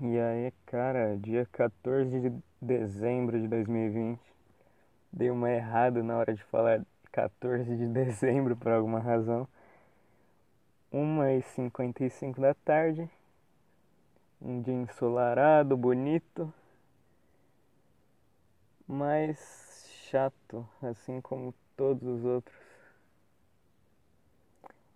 E 0.00 0.16
aí, 0.16 0.52
cara, 0.64 1.16
dia 1.18 1.44
14 1.50 2.20
de 2.20 2.32
dezembro 2.62 3.40
de 3.40 3.48
2020. 3.48 4.20
Dei 5.12 5.28
uma 5.28 5.50
errada 5.50 6.04
na 6.04 6.16
hora 6.16 6.32
de 6.32 6.42
falar 6.44 6.86
14 7.10 7.76
de 7.76 7.88
dezembro 7.88 8.56
por 8.56 8.70
alguma 8.70 9.00
razão. 9.00 9.48
1h55 10.92 12.40
da 12.40 12.54
tarde. 12.54 13.10
Um 14.40 14.62
dia 14.62 14.72
ensolarado, 14.72 15.76
bonito. 15.76 16.52
Mas 18.86 19.84
chato, 20.08 20.64
assim 20.80 21.20
como 21.20 21.52
todos 21.76 22.04
os 22.06 22.24
outros. 22.24 22.56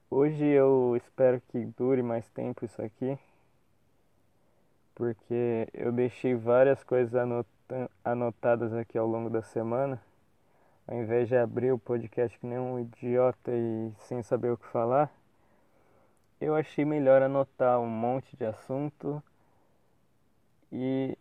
Hoje 0.09 0.45
eu 0.45 0.96
espero 0.96 1.43
que 1.48 1.64
dure 1.77 2.05
mais 2.05 2.29
tempo 2.29 2.64
isso 2.64 2.80
aqui 2.80 3.19
porque 4.95 5.69
eu 5.73 5.93
deixei 5.93 6.35
várias 6.35 6.82
coisas 6.85 7.13
anotadas 8.05 8.73
aqui 8.75 8.99
ao 8.99 9.07
longo 9.07 9.31
da 9.31 9.43
semana. 9.43 10.00
Ao 10.87 10.96
invés 10.96 11.29
de 11.29 11.37
abrir 11.37 11.73
o 11.73 11.79
podcast 11.79 12.39
que 12.39 12.46
nem 12.46 12.59
um 12.59 12.79
idiota 12.81 13.53
e 13.53 13.93
sem 14.00 14.23
saber 14.23 14.50
o 14.50 14.57
que 14.57 14.67
falar, 14.67 15.13
eu 16.41 16.55
achei 16.57 16.85
melhor 16.85 17.23
anotar 17.23 17.79
um 17.81 17.89
monte 17.89 18.36
de 18.36 18.45
assunto 18.45 19.23
e, 20.73 21.17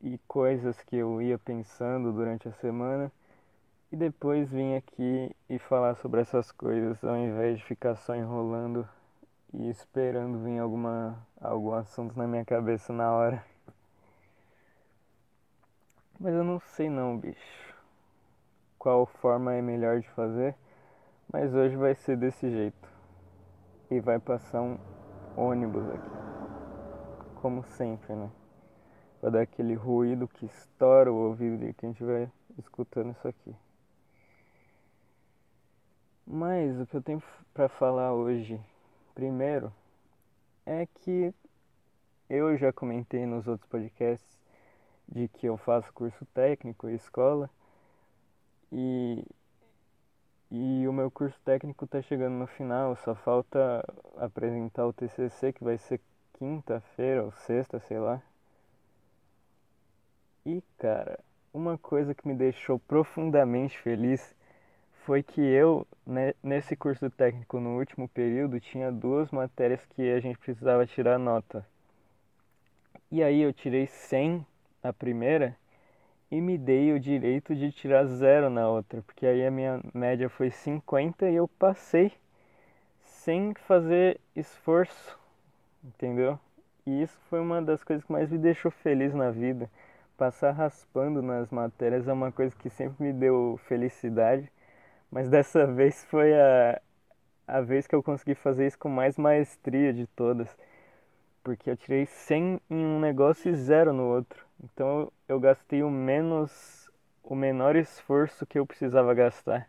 e 0.00 0.18
coisas 0.28 0.80
que 0.82 0.96
eu 0.96 1.20
ia 1.20 1.38
pensando 1.38 2.12
durante 2.12 2.48
a 2.48 2.52
semana 2.52 3.10
e 3.90 3.96
depois 3.96 4.50
vim 4.50 4.74
aqui 4.74 5.34
e 5.50 5.58
falar 5.58 5.96
sobre 5.96 6.20
essas 6.20 6.50
coisas 6.52 7.02
ao 7.04 7.16
invés 7.16 7.58
de 7.58 7.64
ficar 7.64 7.96
só 7.96 8.14
enrolando 8.14 8.88
e 9.54 9.68
esperando 9.68 10.38
vir 10.38 10.58
alguma, 10.58 11.26
algum 11.40 11.74
assunto 11.74 12.16
na 12.16 12.26
minha 12.26 12.44
cabeça 12.44 12.92
na 12.92 13.12
hora. 13.12 13.44
Mas 16.18 16.34
eu 16.34 16.44
não 16.44 16.58
sei 16.60 16.88
não, 16.88 17.18
bicho. 17.18 17.74
Qual 18.78 19.04
forma 19.06 19.52
é 19.54 19.60
melhor 19.60 20.00
de 20.00 20.08
fazer, 20.10 20.56
mas 21.30 21.54
hoje 21.54 21.76
vai 21.76 21.94
ser 21.94 22.16
desse 22.16 22.50
jeito. 22.50 22.88
E 23.90 24.00
vai 24.00 24.18
passar 24.18 24.62
um 24.62 24.78
ônibus 25.36 25.84
aqui. 25.90 26.10
Como 27.40 27.62
sempre, 27.64 28.14
né? 28.14 28.30
Vai 29.20 29.30
dar 29.30 29.40
aquele 29.42 29.74
ruído 29.74 30.26
que 30.26 30.46
estoura 30.46 31.12
o 31.12 31.16
ouvido 31.16 31.58
de 31.58 31.74
quem 31.74 31.90
estiver 31.90 32.30
escutando 32.58 33.10
isso 33.10 33.28
aqui. 33.28 33.54
Mas 36.26 36.80
o 36.80 36.86
que 36.86 36.96
eu 36.96 37.02
tenho 37.02 37.22
para 37.52 37.68
falar 37.68 38.14
hoje 38.14 38.60
Primeiro, 39.14 39.72
é 40.64 40.86
que 40.86 41.34
eu 42.30 42.56
já 42.56 42.72
comentei 42.72 43.26
nos 43.26 43.46
outros 43.46 43.68
podcasts 43.68 44.38
de 45.06 45.28
que 45.28 45.46
eu 45.46 45.56
faço 45.58 45.92
curso 45.92 46.24
técnico 46.32 46.88
e 46.88 46.94
escola 46.94 47.50
e, 48.72 49.22
e 50.50 50.88
o 50.88 50.92
meu 50.92 51.10
curso 51.10 51.38
técnico 51.44 51.84
está 51.84 52.00
chegando 52.00 52.34
no 52.34 52.46
final, 52.46 52.96
só 52.96 53.14
falta 53.14 53.84
apresentar 54.16 54.86
o 54.86 54.92
TCC 54.92 55.52
que 55.52 55.62
vai 55.62 55.76
ser 55.76 56.00
quinta-feira 56.38 57.22
ou 57.22 57.32
sexta, 57.32 57.78
sei 57.80 57.98
lá. 57.98 58.22
E 60.46 60.62
cara, 60.78 61.20
uma 61.52 61.76
coisa 61.76 62.14
que 62.14 62.26
me 62.26 62.34
deixou 62.34 62.78
profundamente 62.78 63.78
feliz 63.78 64.34
foi 65.04 65.22
que 65.22 65.40
eu, 65.40 65.86
né, 66.06 66.34
nesse 66.42 66.76
curso 66.76 67.10
técnico 67.10 67.58
no 67.58 67.78
último 67.78 68.08
período, 68.08 68.60
tinha 68.60 68.90
duas 68.90 69.30
matérias 69.30 69.84
que 69.86 70.12
a 70.12 70.20
gente 70.20 70.38
precisava 70.38 70.86
tirar 70.86 71.18
nota. 71.18 71.66
E 73.10 73.22
aí 73.22 73.40
eu 73.40 73.52
tirei 73.52 73.86
100 73.86 74.46
na 74.82 74.92
primeira 74.92 75.56
e 76.30 76.40
me 76.40 76.56
dei 76.56 76.92
o 76.92 77.00
direito 77.00 77.54
de 77.54 77.70
tirar 77.72 78.06
zero 78.06 78.48
na 78.48 78.68
outra, 78.68 79.02
porque 79.02 79.26
aí 79.26 79.46
a 79.46 79.50
minha 79.50 79.80
média 79.92 80.28
foi 80.28 80.50
50 80.50 81.28
e 81.28 81.34
eu 81.34 81.46
passei 81.46 82.12
sem 83.02 83.54
fazer 83.54 84.18
esforço, 84.34 85.18
entendeu? 85.84 86.38
E 86.86 87.02
isso 87.02 87.18
foi 87.28 87.40
uma 87.40 87.60
das 87.60 87.84
coisas 87.84 88.04
que 88.04 88.12
mais 88.12 88.30
me 88.30 88.38
deixou 88.38 88.70
feliz 88.70 89.12
na 89.14 89.30
vida. 89.30 89.70
Passar 90.16 90.52
raspando 90.52 91.22
nas 91.22 91.50
matérias 91.50 92.08
é 92.08 92.12
uma 92.12 92.32
coisa 92.32 92.54
que 92.56 92.70
sempre 92.70 93.04
me 93.04 93.12
deu 93.12 93.58
felicidade 93.66 94.50
mas 95.12 95.28
dessa 95.28 95.66
vez 95.68 96.04
foi 96.06 96.34
a, 96.34 96.80
a 97.46 97.60
vez 97.60 97.86
que 97.86 97.94
eu 97.94 98.02
consegui 98.02 98.34
fazer 98.34 98.66
isso 98.66 98.78
com 98.78 98.88
mais 98.88 99.18
maestria 99.18 99.92
de 99.92 100.06
todas. 100.08 100.48
Porque 101.44 101.70
eu 101.70 101.76
tirei 101.76 102.06
100 102.06 102.60
em 102.70 102.86
um 102.86 103.00
negócio 103.00 103.50
e 103.52 103.56
zero 103.56 103.92
no 103.92 104.04
outro. 104.04 104.44
Então 104.64 105.12
eu 105.28 105.38
gastei 105.38 105.82
o 105.82 105.90
menos, 105.90 106.90
o 107.22 107.34
menor 107.34 107.76
esforço 107.76 108.46
que 108.46 108.58
eu 108.58 108.66
precisava 108.66 109.12
gastar. 109.14 109.68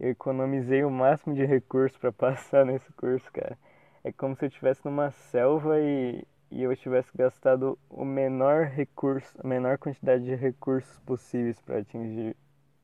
Eu 0.00 0.10
economizei 0.10 0.84
o 0.84 0.90
máximo 0.90 1.34
de 1.34 1.44
recursos 1.44 1.98
para 1.98 2.10
passar 2.12 2.64
nesse 2.64 2.92
curso, 2.94 3.30
cara. 3.32 3.58
É 4.02 4.12
como 4.12 4.36
se 4.36 4.44
eu 4.44 4.48
estivesse 4.48 4.84
numa 4.84 5.10
selva 5.10 5.80
e, 5.80 6.24
e 6.50 6.62
eu 6.62 6.76
tivesse 6.76 7.10
gastado 7.16 7.78
o 7.90 8.04
menor 8.04 8.66
recurso, 8.66 9.34
a 9.42 9.46
menor 9.46 9.78
quantidade 9.78 10.24
de 10.24 10.34
recursos 10.34 10.98
possíveis 11.00 11.60
para 11.60 11.78
atingir 11.78 12.36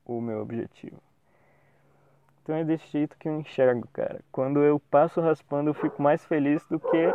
o 0.05 0.21
meu 0.21 0.41
objetivo. 0.41 1.10
Então 2.43 2.55
é 2.55 2.65
desse 2.65 2.87
jeito 2.89 3.17
que 3.19 3.29
eu 3.29 3.39
enxergo, 3.39 3.87
cara. 3.93 4.21
Quando 4.33 4.61
eu 4.61 4.81
passo 4.91 5.21
raspando, 5.21 5.71
eu 5.71 5.75
fico 5.75 6.03
mais 6.03 6.25
feliz 6.25 6.67
do 6.67 6.81
que 6.81 7.13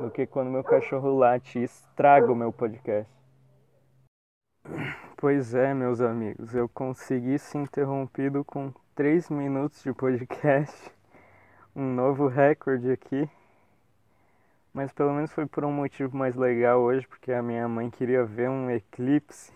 do 0.00 0.10
que 0.10 0.26
quando 0.26 0.50
meu 0.50 0.62
cachorro 0.62 1.16
late 1.16 1.58
e 1.58 1.64
estraga 1.64 2.30
o 2.30 2.36
meu 2.36 2.52
podcast. 2.52 3.10
Pois 5.16 5.54
é, 5.54 5.74
meus 5.74 6.00
amigos, 6.00 6.54
eu 6.54 6.68
consegui 6.68 7.38
ser 7.38 7.58
interrompido 7.58 8.44
com 8.44 8.72
3 8.94 9.28
minutos 9.30 9.82
de 9.82 9.92
podcast. 9.92 10.92
Um 11.74 11.94
novo 11.94 12.28
recorde 12.28 12.92
aqui. 12.92 13.28
Mas 14.72 14.92
pelo 14.92 15.12
menos 15.12 15.32
foi 15.32 15.46
por 15.46 15.64
um 15.64 15.72
motivo 15.72 16.16
mais 16.16 16.36
legal 16.36 16.80
hoje, 16.80 17.06
porque 17.08 17.32
a 17.32 17.42
minha 17.42 17.66
mãe 17.68 17.90
queria 17.90 18.24
ver 18.24 18.48
um 18.48 18.70
eclipse 18.70 19.52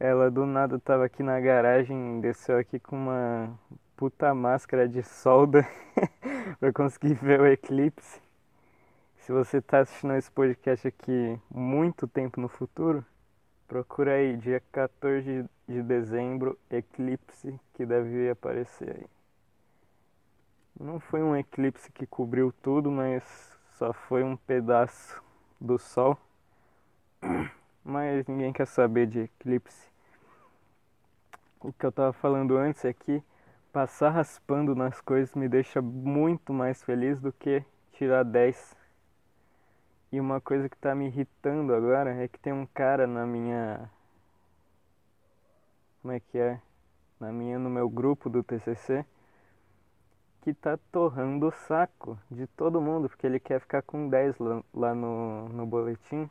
ela 0.00 0.30
do 0.30 0.46
nada 0.46 0.78
tava 0.78 1.04
aqui 1.04 1.22
na 1.22 1.38
garagem, 1.38 2.22
desceu 2.22 2.56
aqui 2.56 2.80
com 2.80 2.96
uma 2.96 3.60
puta 3.94 4.34
máscara 4.34 4.88
de 4.88 5.02
solda 5.02 5.68
para 6.58 6.72
conseguir 6.72 7.12
ver 7.14 7.38
o 7.38 7.46
eclipse. 7.46 8.18
Se 9.18 9.30
você 9.30 9.60
tá 9.60 9.80
assistindo 9.80 10.14
esse 10.14 10.30
podcast 10.30 10.88
aqui 10.88 11.38
muito 11.50 12.08
tempo 12.08 12.40
no 12.40 12.48
futuro, 12.48 13.04
procura 13.68 14.14
aí, 14.14 14.38
dia 14.38 14.62
14 14.72 15.44
de 15.68 15.82
dezembro, 15.82 16.58
eclipse 16.70 17.60
que 17.74 17.84
deve 17.84 18.30
aparecer 18.30 18.96
aí. 18.96 19.06
Não 20.80 20.98
foi 20.98 21.22
um 21.22 21.36
eclipse 21.36 21.92
que 21.92 22.06
cobriu 22.06 22.54
tudo, 22.62 22.90
mas 22.90 23.22
só 23.76 23.92
foi 23.92 24.24
um 24.24 24.34
pedaço 24.34 25.22
do 25.60 25.78
sol. 25.78 26.16
Mas 27.82 28.26
ninguém 28.26 28.52
quer 28.52 28.66
saber 28.66 29.06
de 29.06 29.20
eclipse 29.20 29.89
o 31.60 31.72
que 31.72 31.84
eu 31.84 31.90
estava 31.90 32.12
falando 32.12 32.56
antes 32.56 32.84
é 32.84 32.92
que 32.92 33.22
passar 33.72 34.10
raspando 34.10 34.74
nas 34.74 35.00
coisas 35.00 35.34
me 35.34 35.48
deixa 35.48 35.80
muito 35.80 36.52
mais 36.52 36.82
feliz 36.82 37.20
do 37.20 37.32
que 37.32 37.64
tirar 37.92 38.24
10. 38.24 38.76
E 40.12 40.20
uma 40.20 40.40
coisa 40.40 40.68
que 40.68 40.74
está 40.74 40.94
me 40.94 41.06
irritando 41.06 41.74
agora 41.74 42.14
é 42.14 42.26
que 42.26 42.38
tem 42.38 42.52
um 42.52 42.66
cara 42.66 43.06
na 43.06 43.24
minha. 43.26 43.90
Como 46.02 46.12
é 46.12 46.20
que 46.20 46.38
é? 46.38 46.60
Na 47.20 47.30
minha, 47.30 47.58
no 47.58 47.70
meu 47.70 47.88
grupo 47.88 48.28
do 48.28 48.42
TCC 48.42 49.04
que 50.42 50.54
tá 50.54 50.78
torrando 50.90 51.48
o 51.48 51.52
saco 51.52 52.18
de 52.30 52.46
todo 52.46 52.80
mundo, 52.80 53.08
porque 53.08 53.26
ele 53.26 53.38
quer 53.38 53.60
ficar 53.60 53.82
com 53.82 54.08
10 54.08 54.38
lá, 54.38 54.62
lá 54.72 54.94
no, 54.94 55.48
no 55.50 55.66
boletim. 55.66 56.30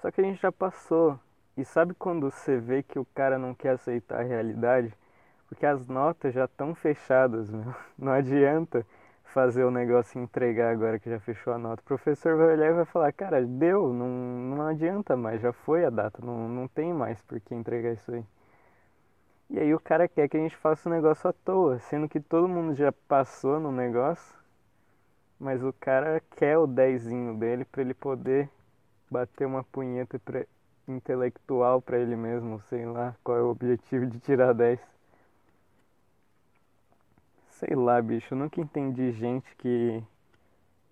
Só 0.00 0.10
que 0.10 0.20
a 0.20 0.24
gente 0.24 0.40
já 0.40 0.50
passou 0.50 1.18
e 1.58 1.64
sabe 1.64 1.92
quando 1.92 2.30
você 2.30 2.56
vê 2.56 2.84
que 2.84 3.00
o 3.00 3.04
cara 3.04 3.36
não 3.36 3.52
quer 3.52 3.70
aceitar 3.70 4.20
a 4.20 4.22
realidade? 4.22 4.94
Porque 5.48 5.66
as 5.66 5.84
notas 5.88 6.32
já 6.32 6.44
estão 6.44 6.72
fechadas, 6.72 7.50
meu. 7.50 7.74
Não 7.98 8.12
adianta 8.12 8.86
fazer 9.24 9.64
o 9.64 9.70
negócio 9.70 10.20
entregar 10.20 10.70
agora 10.72 11.00
que 11.00 11.10
já 11.10 11.18
fechou 11.18 11.52
a 11.52 11.58
nota. 11.58 11.82
O 11.82 11.84
professor 11.84 12.36
vai 12.36 12.52
olhar 12.52 12.70
e 12.70 12.74
vai 12.74 12.84
falar, 12.84 13.12
cara, 13.12 13.44
deu, 13.44 13.92
não, 13.92 14.08
não 14.08 14.66
adianta 14.66 15.16
mais, 15.16 15.40
já 15.40 15.52
foi 15.52 15.84
a 15.84 15.90
data, 15.90 16.20
não, 16.24 16.48
não 16.48 16.68
tem 16.68 16.92
mais 16.92 17.20
por 17.22 17.40
que 17.40 17.54
entregar 17.54 17.92
isso 17.92 18.10
aí. 18.12 18.24
E 19.50 19.58
aí 19.58 19.74
o 19.74 19.80
cara 19.80 20.06
quer 20.08 20.28
que 20.28 20.36
a 20.36 20.40
gente 20.40 20.56
faça 20.56 20.88
o 20.88 20.92
negócio 20.92 21.28
à 21.28 21.32
toa, 21.32 21.78
sendo 21.80 22.08
que 22.08 22.20
todo 22.20 22.48
mundo 22.48 22.74
já 22.74 22.92
passou 22.92 23.58
no 23.58 23.72
negócio, 23.72 24.34
mas 25.40 25.62
o 25.62 25.72
cara 25.72 26.22
quer 26.36 26.56
o 26.58 26.66
dezinho 26.66 27.36
dele 27.36 27.64
para 27.64 27.82
ele 27.82 27.94
poder 27.94 28.48
bater 29.10 29.46
uma 29.46 29.64
punheta 29.64 30.18
intelectual 30.92 31.80
para 31.80 31.98
ele 31.98 32.16
mesmo, 32.16 32.60
sei 32.68 32.86
lá 32.86 33.14
qual 33.22 33.36
é 33.38 33.42
o 33.42 33.50
objetivo 33.50 34.06
de 34.06 34.18
tirar 34.20 34.52
10. 34.52 34.80
Sei 37.50 37.74
lá, 37.74 38.00
bicho, 38.00 38.34
eu 38.34 38.38
nunca 38.38 38.60
entendi 38.60 39.10
gente 39.12 39.54
que, 39.56 40.02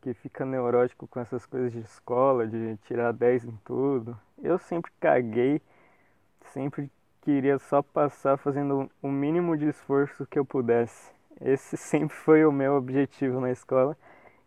que 0.03 0.15
fica 0.15 0.45
neurótico 0.45 1.07
com 1.07 1.21
essas 1.21 1.47
coisas 1.47 1.73
de 1.73 1.81
escola, 1.81 2.47
de 2.47 2.77
tirar 2.79 3.13
10 3.13 3.45
em 3.45 3.57
tudo. 3.65 4.19
Eu 4.43 4.59
sempre 4.59 4.91
caguei, 5.01 5.63
sempre 6.53 6.91
queria 7.23 7.59
só 7.59 7.83
passar 7.83 8.37
fazendo 8.37 8.91
o 9.03 9.09
mínimo 9.09 9.57
de 9.57 9.69
esforço 9.69 10.27
que 10.27 10.39
eu 10.39 10.45
pudesse. 10.45 11.13
Esse 11.41 11.77
sempre 11.79 12.17
foi 12.17 12.45
o 12.45 12.53
meu 12.53 12.75
objetivo 12.75 13.41
na 13.41 13.51
escola 13.51 13.97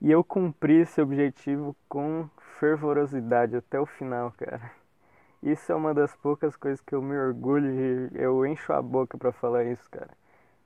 e 0.02 0.12
eu 0.12 0.24
cumpri 0.24 0.81
esse 0.81 1.02
objetivo 1.02 1.75
com 1.88 2.30
fervorosidade 2.60 3.56
até 3.56 3.80
o 3.80 3.86
final, 3.86 4.34
cara. 4.38 4.79
Isso 5.41 5.71
é 5.71 5.75
uma 5.75 5.94
das 5.94 6.13
poucas 6.15 6.56
coisas 6.57 6.81
que 6.81 6.94
eu 6.94 7.01
me 7.01 7.18
orgulho 7.18 7.71
de. 8.09 8.19
Eu 8.19 8.45
encho 8.45 8.74
a 8.74 8.81
boca 8.81 9.18
para 9.18 9.31
falar 9.31 9.63
isso, 9.65 9.89
cara. 9.89 10.09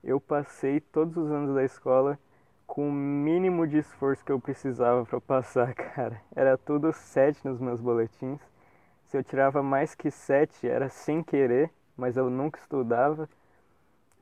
Eu 0.03 0.19
passei 0.19 0.79
todos 0.79 1.15
os 1.15 1.31
anos 1.31 1.53
da 1.55 1.63
escola 1.63 2.19
com 2.65 2.89
o 2.89 2.91
mínimo 2.91 3.67
de 3.67 3.77
esforço 3.77 4.25
que 4.25 4.31
eu 4.31 4.39
precisava 4.39 5.05
para 5.05 5.21
passar, 5.21 5.73
cara. 5.75 6.19
Era 6.35 6.57
tudo 6.57 6.91
sete 6.91 7.45
nos 7.47 7.59
meus 7.59 7.79
boletins. 7.79 8.41
Se 9.07 9.17
eu 9.17 9.23
tirava 9.23 9.61
mais 9.61 9.93
que 9.95 10.09
sete, 10.09 10.67
era 10.67 10.89
sem 10.89 11.23
querer, 11.23 11.71
mas 11.95 12.17
eu 12.17 12.29
nunca 12.29 12.59
estudava. 12.59 13.29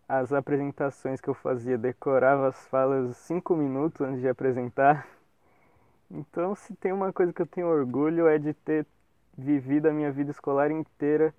As 0.08 0.34
apresentações 0.34 1.22
que 1.22 1.30
eu 1.30 1.34
fazia, 1.34 1.78
decorava 1.78 2.50
as 2.50 2.68
falas 2.68 3.16
cinco 3.18 3.56
minutos 3.56 4.02
antes 4.02 4.22
de 4.22 4.28
apresentar. 4.30 5.08
Então, 6.14 6.54
se 6.56 6.76
tem 6.76 6.92
uma 6.92 7.14
coisa 7.14 7.32
que 7.32 7.42
eu 7.42 7.46
tenho 7.48 7.68
orgulho 7.68 8.28
é 8.28 8.38
de 8.38 8.54
ter 8.54 8.86
vivido 9.38 9.88
a 9.88 9.94
minha 9.94 10.12
vida 10.12 10.32
escolar 10.32 10.72
inteira 10.72 11.34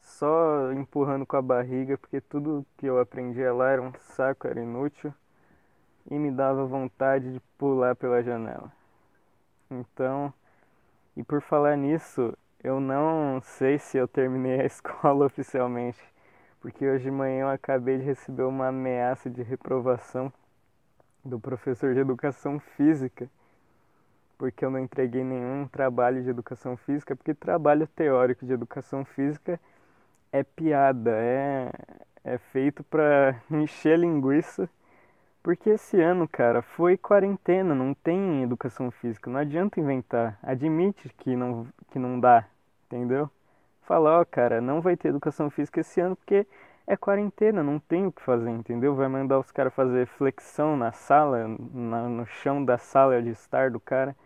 só 0.00 0.72
empurrando 0.72 1.26
com 1.26 1.36
a 1.36 1.42
barriga, 1.42 1.98
porque 1.98 2.20
tudo 2.20 2.64
que 2.76 2.86
eu 2.86 3.00
aprendia 3.00 3.52
lá 3.52 3.70
era 3.70 3.82
um 3.82 3.92
saco, 4.14 4.46
era 4.46 4.60
inútil 4.60 5.12
e 6.10 6.18
me 6.18 6.30
dava 6.30 6.64
vontade 6.64 7.32
de 7.32 7.40
pular 7.58 7.96
pela 7.96 8.22
janela. 8.22 8.72
Então, 9.70 10.32
e 11.16 11.24
por 11.24 11.40
falar 11.42 11.76
nisso, 11.76 12.36
eu 12.62 12.78
não 12.78 13.40
sei 13.42 13.78
se 13.78 13.98
eu 13.98 14.06
terminei 14.06 14.60
a 14.62 14.66
escola 14.66 15.26
oficialmente, 15.26 16.00
porque 16.60 16.86
hoje 16.88 17.04
de 17.04 17.10
manhã 17.10 17.42
eu 17.42 17.48
acabei 17.48 17.98
de 17.98 18.04
receber 18.04 18.44
uma 18.44 18.68
ameaça 18.68 19.28
de 19.28 19.42
reprovação 19.42 20.32
do 21.24 21.40
professor 21.40 21.92
de 21.92 22.00
educação 22.00 22.60
física 22.60 23.28
porque 24.38 24.64
eu 24.64 24.70
não 24.70 24.78
entreguei 24.78 25.24
nenhum 25.24 25.66
trabalho 25.68 26.22
de 26.22 26.30
educação 26.30 26.76
física, 26.76 27.16
porque 27.16 27.34
trabalho 27.34 27.86
teórico 27.86 28.44
de 28.46 28.52
educação 28.52 29.04
física 29.04 29.60
é 30.32 30.42
piada, 30.42 31.12
é, 31.12 31.70
é 32.24 32.38
feito 32.38 32.84
para 32.84 33.40
encher 33.50 33.98
linguiça. 33.98 34.68
Porque 35.42 35.70
esse 35.70 36.00
ano, 36.00 36.26
cara, 36.26 36.60
foi 36.60 36.96
quarentena, 36.96 37.72
não 37.74 37.94
tem 37.94 38.42
educação 38.42 38.90
física, 38.90 39.30
não 39.30 39.38
adianta 39.38 39.78
inventar. 39.80 40.38
Admite 40.42 41.08
que 41.18 41.36
não, 41.36 41.68
que 41.92 41.98
não 42.00 42.18
dá, 42.18 42.44
entendeu? 42.86 43.30
Fala, 43.82 44.20
ó, 44.20 44.24
cara, 44.24 44.60
não 44.60 44.80
vai 44.80 44.96
ter 44.96 45.08
educação 45.08 45.48
física 45.48 45.80
esse 45.80 46.00
ano 46.00 46.16
porque 46.16 46.44
é 46.86 46.96
quarentena, 46.96 47.62
não 47.62 47.78
tem 47.78 48.06
o 48.06 48.12
que 48.12 48.22
fazer, 48.22 48.50
entendeu? 48.50 48.96
Vai 48.96 49.06
mandar 49.08 49.38
os 49.38 49.52
caras 49.52 49.72
fazer 49.72 50.06
flexão 50.06 50.76
na 50.76 50.90
sala, 50.90 51.46
na, 51.72 52.08
no 52.08 52.26
chão 52.26 52.64
da 52.64 52.76
sala 52.76 53.22
de 53.22 53.30
estar 53.30 53.70
do 53.70 53.78
cara 53.78 54.16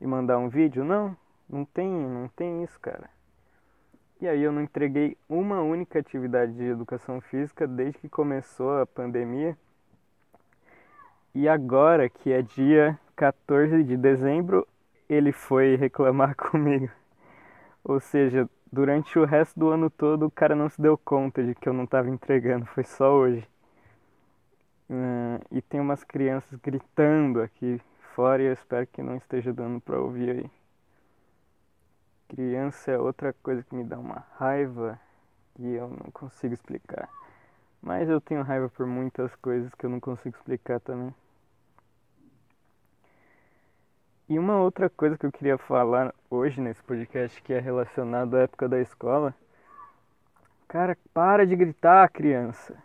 e 0.00 0.06
mandar 0.06 0.38
um 0.38 0.48
vídeo? 0.48 0.84
Não, 0.84 1.16
não 1.48 1.64
tem, 1.64 1.88
não 1.90 2.28
tem 2.28 2.62
isso, 2.62 2.78
cara. 2.80 3.08
E 4.20 4.26
aí 4.26 4.42
eu 4.42 4.50
não 4.50 4.62
entreguei 4.62 5.16
uma 5.28 5.62
única 5.62 5.98
atividade 5.98 6.52
de 6.52 6.64
educação 6.64 7.20
física 7.20 7.66
desde 7.66 8.00
que 8.00 8.08
começou 8.08 8.80
a 8.80 8.86
pandemia. 8.86 9.56
E 11.34 11.48
agora, 11.48 12.08
que 12.08 12.32
é 12.32 12.42
dia 12.42 12.98
14 13.14 13.84
de 13.84 13.96
dezembro, 13.96 14.66
ele 15.08 15.30
foi 15.30 15.76
reclamar 15.78 16.34
comigo. 16.34 16.90
Ou 17.84 18.00
seja, 18.00 18.48
durante 18.72 19.18
o 19.18 19.24
resto 19.24 19.58
do 19.58 19.68
ano 19.68 19.88
todo 19.88 20.26
o 20.26 20.30
cara 20.30 20.54
não 20.54 20.68
se 20.68 20.80
deu 20.80 20.98
conta 20.98 21.42
de 21.42 21.54
que 21.54 21.68
eu 21.68 21.72
não 21.72 21.84
estava 21.84 22.10
entregando, 22.10 22.66
foi 22.66 22.84
só 22.84 23.14
hoje. 23.14 23.46
Uh, 24.90 25.40
e 25.52 25.62
tem 25.62 25.80
umas 25.80 26.02
crianças 26.02 26.58
gritando 26.60 27.40
aqui 27.40 27.80
fora 28.18 28.42
e 28.42 28.46
eu 28.46 28.52
espero 28.52 28.84
que 28.84 29.00
não 29.00 29.14
esteja 29.14 29.52
dando 29.52 29.80
para 29.80 30.00
ouvir 30.00 30.30
aí. 30.30 30.50
Criança 32.26 32.90
é 32.90 32.98
outra 32.98 33.32
coisa 33.32 33.62
que 33.62 33.72
me 33.72 33.84
dá 33.84 33.96
uma 33.96 34.26
raiva 34.36 34.98
que 35.54 35.62
eu 35.62 35.86
não 35.86 36.10
consigo 36.10 36.52
explicar. 36.52 37.08
Mas 37.80 38.08
eu 38.08 38.20
tenho 38.20 38.42
raiva 38.42 38.68
por 38.70 38.88
muitas 38.88 39.32
coisas 39.36 39.72
que 39.72 39.86
eu 39.86 39.90
não 39.90 40.00
consigo 40.00 40.36
explicar 40.36 40.80
também. 40.80 41.14
E 44.28 44.36
uma 44.36 44.58
outra 44.58 44.90
coisa 44.90 45.16
que 45.16 45.24
eu 45.24 45.30
queria 45.30 45.56
falar 45.56 46.12
hoje 46.28 46.60
nesse 46.60 46.82
podcast 46.82 47.40
que 47.40 47.52
é 47.52 47.60
relacionado 47.60 48.34
à 48.34 48.40
época 48.40 48.68
da 48.68 48.80
escola. 48.80 49.32
Cara, 50.66 50.98
para 51.14 51.46
de 51.46 51.54
gritar, 51.54 52.10
criança. 52.10 52.76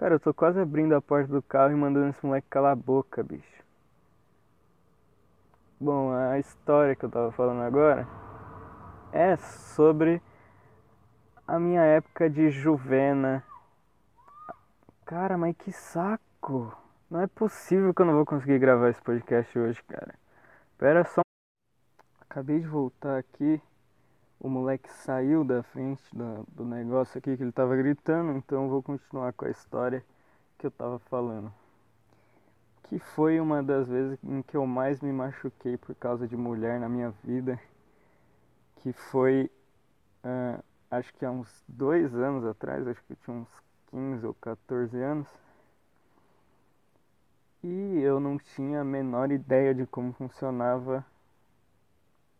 Cara, 0.00 0.14
eu 0.14 0.18
tô 0.18 0.32
quase 0.32 0.58
abrindo 0.58 0.94
a 0.94 1.02
porta 1.02 1.30
do 1.30 1.42
carro 1.42 1.72
e 1.72 1.76
mandando 1.76 2.08
esse 2.08 2.24
moleque 2.24 2.48
calar 2.48 2.72
a 2.72 2.74
boca, 2.74 3.22
bicho. 3.22 3.62
Bom, 5.78 6.10
a 6.10 6.38
história 6.38 6.96
que 6.96 7.04
eu 7.04 7.10
tava 7.10 7.30
falando 7.32 7.60
agora 7.60 8.08
é 9.12 9.36
sobre 9.36 10.22
a 11.46 11.58
minha 11.58 11.82
época 11.82 12.30
de 12.30 12.48
juvena. 12.48 13.44
Cara, 15.04 15.36
mas 15.36 15.54
que 15.54 15.70
saco! 15.70 16.74
Não 17.10 17.20
é 17.20 17.26
possível 17.26 17.92
que 17.92 18.00
eu 18.00 18.06
não 18.06 18.14
vou 18.14 18.24
conseguir 18.24 18.58
gravar 18.58 18.88
esse 18.88 19.02
podcast 19.02 19.58
hoje, 19.58 19.82
cara. 19.82 20.14
Pera 20.78 21.04
só. 21.04 21.20
Acabei 22.22 22.60
de 22.60 22.66
voltar 22.66 23.18
aqui 23.18 23.60
o 24.40 24.48
moleque 24.48 24.90
saiu 24.90 25.44
da 25.44 25.62
frente 25.62 26.02
do, 26.12 26.46
do 26.48 26.64
negócio 26.64 27.18
aqui 27.18 27.36
que 27.36 27.42
ele 27.42 27.52
tava 27.52 27.76
gritando, 27.76 28.32
então 28.32 28.70
vou 28.70 28.82
continuar 28.82 29.34
com 29.34 29.44
a 29.44 29.50
história 29.50 30.02
que 30.58 30.66
eu 30.66 30.70
tava 30.70 30.98
falando. 30.98 31.52
Que 32.84 32.98
foi 32.98 33.38
uma 33.38 33.62
das 33.62 33.86
vezes 33.86 34.18
em 34.24 34.40
que 34.40 34.56
eu 34.56 34.66
mais 34.66 35.00
me 35.02 35.12
machuquei 35.12 35.76
por 35.76 35.94
causa 35.94 36.26
de 36.26 36.36
mulher 36.36 36.80
na 36.80 36.88
minha 36.88 37.10
vida. 37.22 37.60
Que 38.76 38.92
foi, 38.94 39.50
uh, 40.24 40.64
acho 40.90 41.12
que 41.14 41.24
há 41.24 41.30
uns 41.30 41.62
dois 41.68 42.14
anos 42.14 42.44
atrás, 42.46 42.88
acho 42.88 43.04
que 43.04 43.12
eu 43.12 43.16
tinha 43.16 43.36
uns 43.36 43.62
15 43.90 44.26
ou 44.26 44.34
14 44.34 44.96
anos. 45.02 45.28
E 47.62 48.00
eu 48.00 48.18
não 48.18 48.38
tinha 48.38 48.80
a 48.80 48.84
menor 48.84 49.30
ideia 49.30 49.74
de 49.74 49.86
como 49.86 50.14
funcionava 50.14 51.04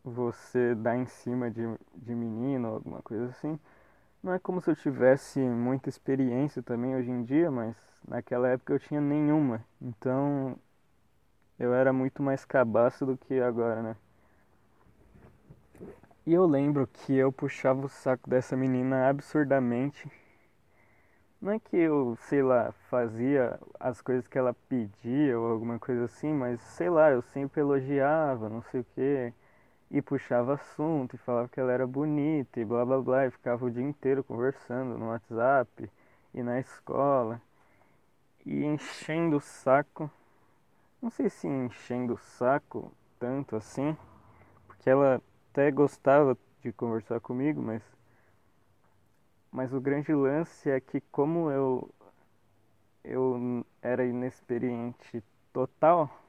você 0.05 0.75
dar 0.75 0.97
em 0.97 1.07
cima 1.07 1.51
de, 1.51 1.63
de 1.95 2.15
menino 2.15 2.69
alguma 2.69 3.03
coisa 3.03 3.27
assim. 3.27 3.59
Não 4.23 4.33
é 4.33 4.39
como 4.39 4.61
se 4.61 4.71
eu 4.71 4.77
tivesse 4.77 5.39
muita 5.41 5.89
experiência 5.89 6.63
também 6.63 6.95
hoje 6.95 7.11
em 7.11 7.23
dia, 7.23 7.51
mas 7.51 7.77
naquela 8.07 8.49
época 8.49 8.73
eu 8.73 8.79
tinha 8.79 9.01
nenhuma. 9.01 9.65
Então 9.81 10.57
eu 11.59 11.75
era 11.75 11.93
muito 11.93 12.23
mais 12.23 12.45
cabaço 12.45 13.07
do 13.07 13.17
que 13.17 13.41
agora, 13.41 13.83
né? 13.83 13.97
E 16.27 16.35
eu 16.35 16.47
lembro 16.47 16.87
que 16.87 17.15
eu 17.17 17.33
puxava 17.33 17.87
o 17.87 17.89
saco 17.89 18.29
dessa 18.29 18.57
menina 18.57 19.09
absurdamente. 19.09 20.11
Não 21.41 21.53
é 21.53 21.59
que 21.59 21.77
eu, 21.77 22.17
sei 22.29 22.43
lá, 22.43 22.73
fazia 22.91 23.59
as 23.79 24.03
coisas 24.03 24.29
que 24.29 24.37
ela 24.39 24.55
pedia 24.69 25.39
ou 25.39 25.51
alguma 25.51 25.79
coisa 25.79 26.05
assim, 26.05 26.33
mas 26.33 26.61
sei 26.61 26.91
lá, 26.91 27.11
eu 27.11 27.23
sempre 27.23 27.63
elogiava, 27.63 28.51
não 28.51 28.61
sei 28.63 28.81
o 28.83 28.87
quê 28.95 29.33
e 29.91 30.01
puxava 30.01 30.55
assunto 30.55 31.15
e 31.17 31.19
falava 31.19 31.49
que 31.49 31.59
ela 31.59 31.73
era 31.73 31.87
bonita 31.87 32.61
e 32.61 32.65
blá 32.65 32.85
blá 32.85 33.01
blá 33.01 33.27
e 33.27 33.31
ficava 33.31 33.65
o 33.65 33.71
dia 33.71 33.83
inteiro 33.83 34.23
conversando 34.23 34.97
no 34.97 35.09
WhatsApp 35.09 35.91
e 36.33 36.43
na 36.43 36.61
escola 36.61 37.41
e 38.45 38.65
enchendo 38.65 39.37
o 39.37 39.41
saco. 39.41 40.11
Não 41.03 41.11
sei 41.11 41.29
se 41.31 41.47
enchendo 41.49 42.15
o 42.15 42.19
saco 42.19 42.93
tanto 43.19 43.57
assim, 43.57 43.97
porque 44.67 44.89
ela 44.89 45.21
até 45.51 45.71
gostava 45.71 46.37
de 46.63 46.73
conversar 46.73 47.21
comigo, 47.21 47.61
mas 47.63 47.83
mas 49.53 49.73
o 49.75 49.81
grande 49.81 50.13
lance 50.15 50.71
é 50.71 50.81
que 50.81 51.01
como 51.01 51.51
eu 51.51 51.91
eu 53.03 53.65
era 53.83 54.05
inexperiente 54.05 55.23
total, 55.53 56.20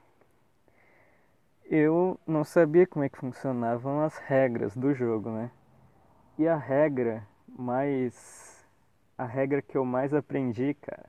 eu 1.72 2.20
não 2.28 2.44
sabia 2.44 2.86
como 2.86 3.06
é 3.06 3.10
que 3.10 3.18
funcionavam 3.18 4.02
as 4.02 4.18
regras 4.18 4.76
do 4.76 4.94
jogo, 4.94 5.30
né? 5.32 5.50
E 6.38 6.46
a 6.46 6.58
regra 6.58 7.26
mais 7.48 8.66
a 9.18 9.26
regra 9.26 9.62
que 9.62 9.78
eu 9.78 9.86
mais 9.86 10.14
aprendi, 10.14 10.74
cara, 10.74 11.06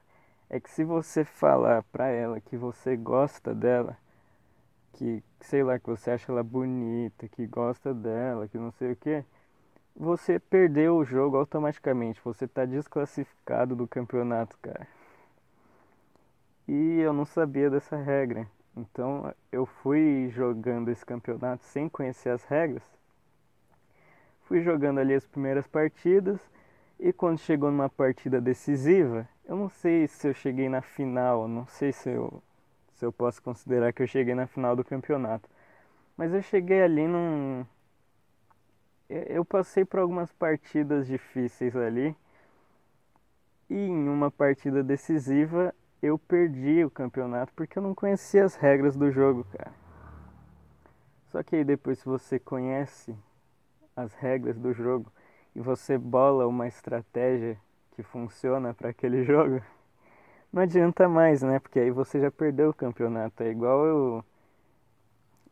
é 0.49 0.61
que 0.61 0.71
se 0.71 0.85
você 0.85 1.25
falar 1.25 1.83
pra 1.85 2.09
ela 2.09 2.41
que 2.41 2.57
você 2.57 2.97
gosta 2.97 3.53
dela, 3.55 3.97
que 4.93 5.25
sei 5.41 5.65
lá, 5.65 5.79
que 5.81 5.89
você 5.89 6.13
acha 6.13 6.31
ela 6.31 6.45
bonita, 6.45 7.29
que 7.29 7.47
gosta 7.47 7.93
dela, 7.93 8.47
que 8.47 8.59
não 8.59 8.71
sei 8.73 8.93
o 8.93 8.97
que, 8.97 9.25
você 9.97 10.39
perdeu 10.39 10.97
o 10.97 11.05
jogo 11.05 11.37
automaticamente, 11.37 12.21
você 12.25 12.47
tá 12.47 12.65
desclassificado 12.65 13.75
do 13.75 13.89
campeonato, 13.89 14.57
cara. 14.63 14.87
E 16.69 17.01
eu 17.01 17.13
não 17.13 17.25
sabia 17.25 17.69
dessa 17.71 17.97
regra. 17.97 18.47
Então 18.77 19.35
eu 19.51 19.67
fui 19.67 20.31
jogando 20.31 20.91
esse 20.91 21.05
campeonato 21.05 21.65
sem 21.65 21.89
conhecer 21.89 22.31
as 22.31 22.45
regras. 22.45 22.83
Fui 24.43 24.63
jogando 24.63 24.99
ali 24.99 25.15
as 25.15 25.27
primeiras 25.27 25.67
partidas 25.67 26.41
e 26.99 27.13
quando 27.13 27.39
chegou 27.39 27.71
numa 27.71 27.89
partida 27.89 28.41
decisiva, 28.41 29.29
eu 29.45 29.57
não 29.57 29.69
sei 29.69 30.07
se 30.07 30.29
eu 30.29 30.35
cheguei 30.35 30.69
na 30.69 30.81
final, 30.81 31.49
não 31.49 31.67
sei 31.67 31.93
se 31.93 32.11
eu, 32.11 32.43
se 32.95 33.05
eu 33.05 33.13
posso 33.13 33.43
considerar 33.43 33.93
que 33.93 34.03
eu 34.03 34.07
cheguei 34.07 34.35
na 34.35 34.47
final 34.47 34.77
do 34.77 34.85
campeonato. 34.85 35.49
Mas 36.17 36.33
eu 36.33 36.43
cheguei 36.43 36.83
ali 36.83 37.07
num. 37.07 37.67
Eu 39.09 39.45
passei 39.45 39.85
por 39.85 40.01
algumas 40.01 40.33
partidas 40.33 41.07
difíceis 41.07 41.75
ali. 41.77 42.17
E 43.69 43.75
em 43.75 44.09
uma 44.09 44.31
partida 44.31 44.83
decisiva 44.83 45.75
eu 46.03 46.19
perdi 46.19 46.85
o 46.85 46.91
campeonato 46.91 47.53
porque 47.55 47.79
eu 47.79 47.83
não 47.83 47.95
conhecia 47.95 48.45
as 48.45 48.57
regras 48.57 48.97
do 48.97 49.11
jogo, 49.11 49.45
cara. 49.57 49.73
Só 51.31 51.43
que 51.43 51.57
aí 51.57 51.65
depois 51.65 51.99
se 52.01 52.05
você 52.05 52.39
conhece 52.39 53.17
as 53.97 54.13
regras 54.15 54.59
do 54.59 54.73
jogo 54.73 55.11
e 55.55 55.61
você 55.61 55.97
bola 55.97 56.47
uma 56.47 56.67
estratégia 56.67 57.59
que 57.95 58.03
funciona 58.03 58.75
para 58.75 58.91
aquele 58.91 59.25
jogo, 59.25 59.63
não 60.53 60.63
adianta 60.63 61.09
mais, 61.09 61.43
né? 61.43 61.59
Porque 61.59 61.79
aí 61.81 61.91
você 61.91 62.21
já 62.21 62.31
perdeu 62.31 62.71
o 62.71 62.75
campeonato. 62.75 63.43
É 63.43 63.51
igual 63.51 63.87
eu 63.87 64.25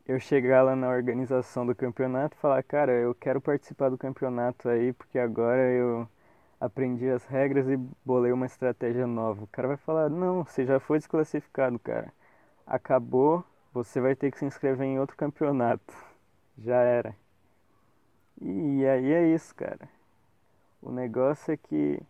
eu 0.07 0.19
chegar 0.19 0.63
lá 0.63 0.75
na 0.75 0.89
organização 0.89 1.65
do 1.65 1.75
campeonato 1.75 2.37
e 2.37 2.41
falar, 2.41 2.63
cara, 2.65 2.93
eu 2.93 3.15
quero 3.15 3.41
participar 3.41 3.89
do 3.91 3.99
campeonato 3.99 4.69
aí 4.69 4.93
porque 4.93 5.19
agora 5.19 5.63
eu 5.71 6.09
aprendi 6.61 7.09
as 7.09 7.25
regras 7.25 7.67
e 7.69 7.77
bolei 8.05 8.33
uma 8.33 8.47
estratégia 8.47 9.07
nova. 9.07 9.45
O 9.45 9.49
cara 9.49 9.69
vai 9.69 9.77
falar: 9.79 10.11
Não, 10.11 10.45
você 10.45 10.65
já 10.67 10.79
foi 10.79 10.99
desclassificado, 10.99 11.79
cara. 11.79 12.13
Acabou, 12.67 13.45
você 13.73 14.01
vai 14.01 14.15
ter 14.15 14.31
que 14.31 14.39
se 14.39 14.45
inscrever 14.45 14.87
em 14.87 15.01
outro 15.01 15.17
campeonato. 15.17 15.95
Já 16.59 16.77
era. 16.77 17.17
E 18.41 18.87
aí 18.87 19.13
é 19.13 19.35
isso, 19.35 19.55
cara. 19.55 19.89
O 20.83 20.91
negócio 20.93 21.53
é 21.53 21.57
que. 21.57 22.01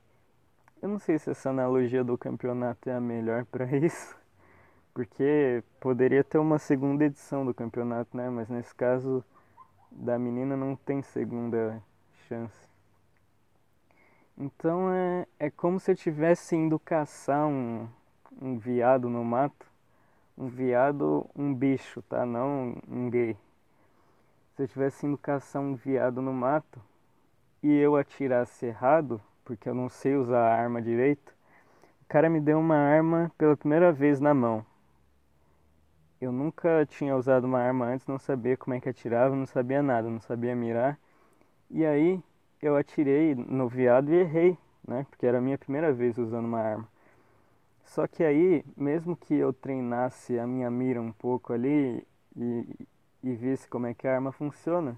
Eu 0.83 0.89
não 0.89 0.99
sei 0.99 1.19
se 1.19 1.31
essa 1.31 1.51
analogia 1.51 2.03
do 2.03 2.17
campeonato 2.19 2.89
é 2.89 2.95
a 2.95 3.01
melhor 3.01 3.45
para 3.47 3.67
isso. 3.77 4.17
Porque 4.95 5.63
poderia 5.81 6.25
ter 6.25 6.39
uma 6.39 6.59
segunda 6.59 7.05
edição 7.05 7.45
do 7.45 7.55
campeonato, 7.55 8.17
né? 8.17 8.29
Mas 8.29 8.49
nesse 8.49 8.75
caso 8.75 9.25
da 9.91 10.19
menina 10.19 10.57
não 10.57 10.77
tem 10.77 11.03
segunda 11.03 11.83
chance. 12.29 12.70
Então 14.43 14.91
é, 14.91 15.27
é 15.39 15.51
como 15.51 15.79
se 15.79 15.91
eu 15.91 15.95
estivesse 15.95 16.57
indo 16.57 16.79
caçar 16.79 17.47
um, 17.47 17.87
um 18.41 18.59
viado 18.59 19.07
no 19.11 19.23
mato. 19.23 19.67
Um 20.37 20.49
viado, 20.49 21.29
um 21.37 21.55
bicho, 21.55 22.01
tá? 22.01 22.25
Não 22.25 22.75
um 22.89 23.11
gay. 23.11 23.37
Se 24.57 24.63
eu 24.63 24.65
estivesse 24.65 25.05
indo 25.05 25.19
caçar 25.19 25.61
um 25.61 25.75
viado 25.75 26.23
no 26.23 26.33
mato 26.33 26.81
e 27.63 27.71
eu 27.71 27.97
atirasse 27.97 28.65
errado, 28.65 29.21
porque 29.45 29.69
eu 29.69 29.75
não 29.75 29.91
sei 29.91 30.17
usar 30.17 30.41
a 30.41 30.55
arma 30.55 30.81
direito, 30.81 31.35
o 32.03 32.07
cara 32.09 32.31
me 32.31 32.41
deu 32.41 32.59
uma 32.59 32.77
arma 32.77 33.31
pela 33.37 33.55
primeira 33.55 33.93
vez 33.93 34.21
na 34.21 34.33
mão. 34.33 34.65
Eu 36.19 36.33
nunca 36.33 36.87
tinha 36.87 37.15
usado 37.15 37.45
uma 37.45 37.61
arma 37.61 37.85
antes, 37.85 38.07
não 38.07 38.19
sabia 38.19 38.57
como 38.57 38.73
é 38.73 38.81
que 38.81 38.89
atirava, 38.89 39.37
não 39.37 39.47
sabia 39.47 39.83
nada, 39.83 40.09
não 40.09 40.21
sabia 40.21 40.57
mirar. 40.57 40.99
E 41.71 41.85
aí 41.85 42.23
eu 42.63 42.77
atirei 42.77 43.35
no 43.35 43.69
viado 43.69 44.13
e 44.13 44.17
errei, 44.17 44.59
né? 44.87 45.07
Porque 45.11 45.27
era 45.27 45.39
a 45.39 45.41
minha 45.41 45.59
primeira 45.59 45.93
vez 45.93 46.19
usando 46.19 46.45
uma 46.45 46.61
arma. 46.61 46.89
Só 47.85 48.07
que 48.07 48.23
aí, 48.23 48.65
mesmo 48.77 49.17
que 49.17 49.35
eu 49.35 49.53
treinasse 49.53 50.39
a 50.39 50.47
minha 50.47 50.71
mira 50.71 51.01
um 51.01 51.13
pouco 51.13 51.53
ali 51.53 52.07
e, 52.37 52.87
e 53.23 53.35
visse 53.35 53.69
como 53.69 53.87
é 53.87 53.95
que 53.95 54.07
a 54.07 54.15
arma 54.15 54.31
funciona, 54.31 54.97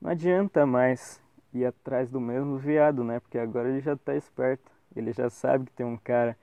não 0.00 0.10
adianta 0.10 0.64
mais 0.64 1.20
ir 1.52 1.64
atrás 1.64 2.10
do 2.10 2.20
mesmo 2.20 2.58
viado, 2.58 3.04
né? 3.04 3.20
Porque 3.20 3.38
agora 3.38 3.68
ele 3.68 3.80
já 3.80 3.94
está 3.94 4.14
esperto. 4.14 4.70
Ele 4.94 5.12
já 5.12 5.30
sabe 5.30 5.66
que 5.66 5.72
tem 5.72 5.86
um 5.86 5.96
cara 5.96 6.36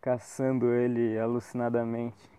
caçando 0.00 0.72
ele 0.72 1.18
alucinadamente. 1.18 2.30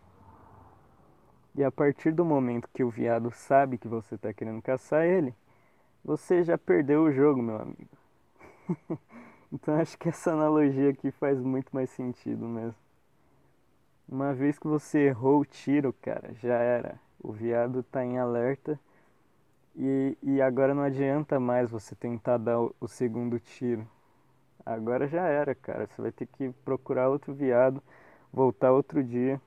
E 1.55 1.63
a 1.63 1.71
partir 1.71 2.11
do 2.11 2.23
momento 2.23 2.69
que 2.73 2.83
o 2.83 2.89
viado 2.89 3.31
sabe 3.31 3.77
que 3.77 3.87
você 3.87 4.15
está 4.15 4.31
querendo 4.31 4.61
caçar 4.61 5.05
ele, 5.05 5.33
você 6.07 6.41
já 6.41 6.57
perdeu 6.57 7.03
o 7.03 7.11
jogo, 7.11 7.41
meu 7.43 7.57
amigo. 7.57 7.89
então 9.51 9.75
acho 9.75 9.97
que 9.97 10.07
essa 10.07 10.31
analogia 10.31 10.89
aqui 10.91 11.11
faz 11.11 11.37
muito 11.41 11.69
mais 11.75 11.89
sentido 11.89 12.45
mesmo. 12.47 12.75
Uma 14.07 14.33
vez 14.33 14.57
que 14.57 14.67
você 14.67 15.07
errou 15.07 15.41
o 15.41 15.45
tiro, 15.45 15.91
cara, 16.01 16.33
já 16.35 16.55
era. 16.55 16.97
O 17.21 17.33
viado 17.33 17.83
tá 17.83 18.05
em 18.05 18.17
alerta 18.17 18.79
e, 19.75 20.17
e 20.23 20.41
agora 20.41 20.73
não 20.73 20.83
adianta 20.83 21.39
mais 21.39 21.69
você 21.69 21.95
tentar 21.95 22.37
dar 22.37 22.61
o, 22.61 22.75
o 22.79 22.87
segundo 22.87 23.37
tiro. 23.37 23.85
Agora 24.65 25.07
já 25.07 25.27
era, 25.27 25.55
cara. 25.55 25.87
Você 25.87 26.01
vai 26.01 26.11
ter 26.11 26.27
que 26.27 26.51
procurar 26.63 27.09
outro 27.09 27.33
viado, 27.33 27.83
voltar 28.31 28.71
outro 28.71 29.03
dia, 29.03 29.41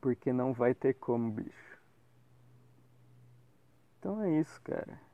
porque 0.00 0.32
não 0.32 0.52
vai 0.52 0.74
ter 0.74 0.94
como, 0.94 1.30
bicho. 1.30 1.78
Então 3.98 4.22
é 4.22 4.40
isso, 4.40 4.60
cara. 4.62 5.05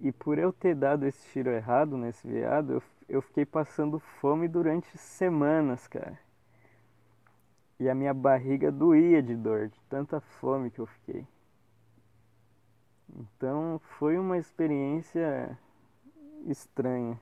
E 0.00 0.10
por 0.10 0.38
eu 0.38 0.52
ter 0.52 0.74
dado 0.74 1.06
esse 1.06 1.28
tiro 1.30 1.50
errado 1.50 1.96
nesse 1.96 2.26
veado, 2.26 2.74
eu, 2.74 2.82
eu 3.08 3.22
fiquei 3.22 3.44
passando 3.44 3.98
fome 3.98 4.48
durante 4.48 4.96
semanas, 4.96 5.86
cara. 5.86 6.18
E 7.78 7.88
a 7.88 7.94
minha 7.94 8.14
barriga 8.14 8.70
doía 8.72 9.22
de 9.22 9.36
dor, 9.36 9.68
de 9.68 9.80
tanta 9.88 10.20
fome 10.20 10.70
que 10.70 10.78
eu 10.78 10.86
fiquei. 10.86 11.26
Então 13.14 13.80
foi 13.98 14.18
uma 14.18 14.38
experiência 14.38 15.58
estranha. 16.46 17.18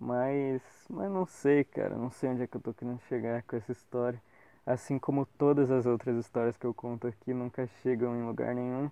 Mas, 0.00 0.62
mas 0.90 1.10
não 1.10 1.26
sei, 1.26 1.64
cara, 1.64 1.96
não 1.96 2.10
sei 2.10 2.30
onde 2.30 2.42
é 2.42 2.46
que 2.46 2.56
eu 2.56 2.60
tô 2.60 2.74
querendo 2.74 3.00
chegar 3.02 3.42
com 3.42 3.56
essa 3.56 3.72
história. 3.72 4.20
Assim 4.64 4.98
como 4.98 5.24
todas 5.24 5.70
as 5.70 5.86
outras 5.86 6.16
histórias 6.16 6.56
que 6.56 6.66
eu 6.66 6.74
conto 6.74 7.06
aqui 7.06 7.32
nunca 7.32 7.66
chegam 7.82 8.16
em 8.16 8.26
lugar 8.26 8.54
nenhum. 8.54 8.90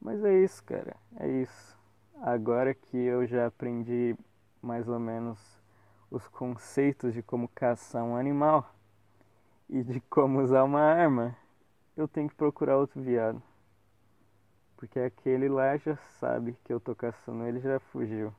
Mas 0.00 0.24
é 0.24 0.34
isso, 0.42 0.62
cara. 0.64 0.96
É 1.18 1.28
isso. 1.28 1.76
Agora 2.22 2.74
que 2.74 2.96
eu 2.96 3.26
já 3.26 3.46
aprendi 3.46 4.16
mais 4.62 4.88
ou 4.88 4.98
menos 4.98 5.38
os 6.10 6.26
conceitos 6.28 7.12
de 7.14 7.22
como 7.22 7.48
caçar 7.48 8.02
um 8.04 8.16
animal 8.16 8.74
e 9.68 9.82
de 9.82 10.00
como 10.00 10.40
usar 10.40 10.64
uma 10.64 10.80
arma, 10.80 11.36
eu 11.96 12.08
tenho 12.08 12.28
que 12.28 12.34
procurar 12.34 12.76
outro 12.76 13.00
viado. 13.00 13.42
Porque 14.76 14.98
aquele 15.00 15.48
lá 15.48 15.76
já 15.76 15.96
sabe 16.20 16.56
que 16.64 16.72
eu 16.72 16.80
tô 16.80 16.94
caçando 16.94 17.44
ele 17.44 17.60
já 17.60 17.78
fugiu. 17.80 18.32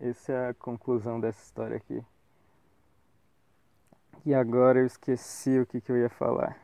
Essa 0.00 0.32
é 0.32 0.48
a 0.50 0.54
conclusão 0.54 1.20
dessa 1.20 1.42
história 1.42 1.76
aqui. 1.76 2.04
E 4.24 4.34
agora 4.34 4.80
eu 4.80 4.86
esqueci 4.86 5.58
o 5.58 5.66
que, 5.66 5.80
que 5.80 5.90
eu 5.90 5.96
ia 5.96 6.10
falar. 6.10 6.56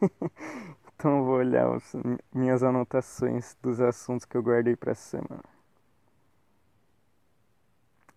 Então 0.96 1.24
vou 1.24 1.36
olhar 1.36 1.68
os, 1.70 1.92
minhas 2.32 2.62
anotações 2.62 3.56
dos 3.62 3.80
assuntos 3.80 4.24
que 4.24 4.36
eu 4.36 4.42
guardei 4.42 4.76
para 4.76 4.94
semana. 4.94 5.44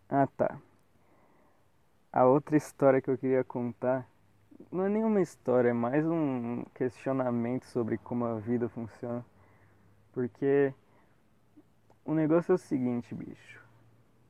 Ah 0.10 0.28
tá. 0.28 0.58
A 2.12 2.26
outra 2.26 2.56
história 2.58 3.02
que 3.02 3.10
eu 3.10 3.18
queria 3.18 3.44
contar 3.44 4.08
não 4.72 4.86
é 4.86 4.90
nenhuma 4.90 5.22
história, 5.22 5.70
é 5.70 5.74
mais 5.74 6.06
um 6.06 6.64
questionamento 6.74 7.66
sobre 7.66 7.98
como 7.98 8.26
a 8.26 8.40
vida 8.40 8.68
funciona. 8.70 9.24
Porque 10.14 10.74
o 12.04 12.14
negócio 12.14 12.54
é 12.54 12.56
o 12.56 12.58
seguinte, 12.58 13.14
bicho. 13.14 13.62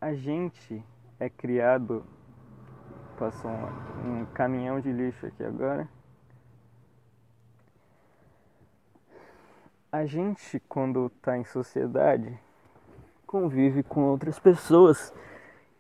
A 0.02 0.14
gente 0.14 0.84
é 1.20 1.30
criado. 1.30 2.06
Passou 3.18 3.50
um, 3.50 4.22
um 4.22 4.26
caminhão 4.28 4.80
de 4.80 4.92
lixo 4.92 5.26
aqui 5.26 5.44
agora. 5.44 5.88
A 9.92 10.06
gente, 10.06 10.60
quando 10.68 11.08
está 11.08 11.38
em 11.38 11.44
sociedade, 11.46 12.38
convive 13.26 13.84
com 13.84 14.04
outras 14.04 14.40
pessoas 14.40 15.14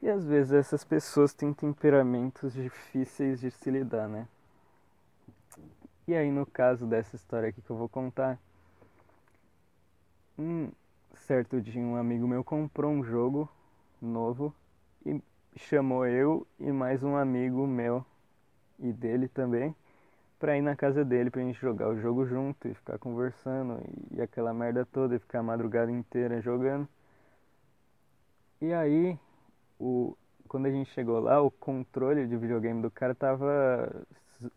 e 0.02 0.10
às 0.10 0.26
vezes 0.26 0.54
essas 0.54 0.84
pessoas 0.84 1.34
têm 1.34 1.54
temperamentos 1.54 2.54
difíceis 2.54 3.40
de 3.40 3.52
se 3.52 3.70
lidar, 3.70 4.08
né? 4.08 4.28
E 6.08 6.16
aí, 6.16 6.32
no 6.32 6.46
caso 6.46 6.86
dessa 6.86 7.16
história 7.16 7.50
aqui 7.50 7.62
que 7.62 7.70
eu 7.70 7.76
vou 7.76 7.90
contar, 7.90 8.40
um 10.38 10.70
certo 11.16 11.60
dia 11.60 11.82
um 11.82 11.96
amigo 11.96 12.28
meu 12.28 12.44
comprou 12.44 12.92
um 12.92 13.04
jogo 13.04 13.50
novo 14.02 14.54
e 15.06 15.22
chamou 15.56 16.06
eu 16.06 16.46
e 16.60 16.72
mais 16.72 17.04
um 17.04 17.16
amigo 17.16 17.66
meu 17.66 18.06
e 18.80 18.94
dele 18.94 19.28
também 19.28 19.76
pra 20.40 20.58
ir 20.58 20.62
na 20.62 20.76
casa 20.76 21.04
dele 21.04 21.30
pra 21.30 21.42
gente 21.42 21.60
jogar 21.60 21.90
o 21.90 22.00
jogo 22.00 22.26
junto 22.26 22.68
e 22.68 22.74
ficar 22.74 22.98
conversando 23.00 23.82
e, 24.12 24.22
aquela 24.22 24.54
merda 24.54 24.86
toda 24.86 25.16
e 25.16 25.20
ficar 25.20 25.40
a 25.40 25.44
madrugada 25.44 25.92
inteira 25.92 26.42
jogando. 26.42 26.88
E 28.62 28.74
aí, 28.74 29.18
o, 29.80 30.16
quando 30.48 30.66
a 30.68 30.72
gente 30.72 30.92
chegou 30.92 31.20
lá, 31.20 31.42
o 31.42 31.52
controle 31.52 32.28
de 32.28 32.38
videogame 32.38 32.82
do 32.82 32.92
cara 32.92 33.14
tava 33.14 34.06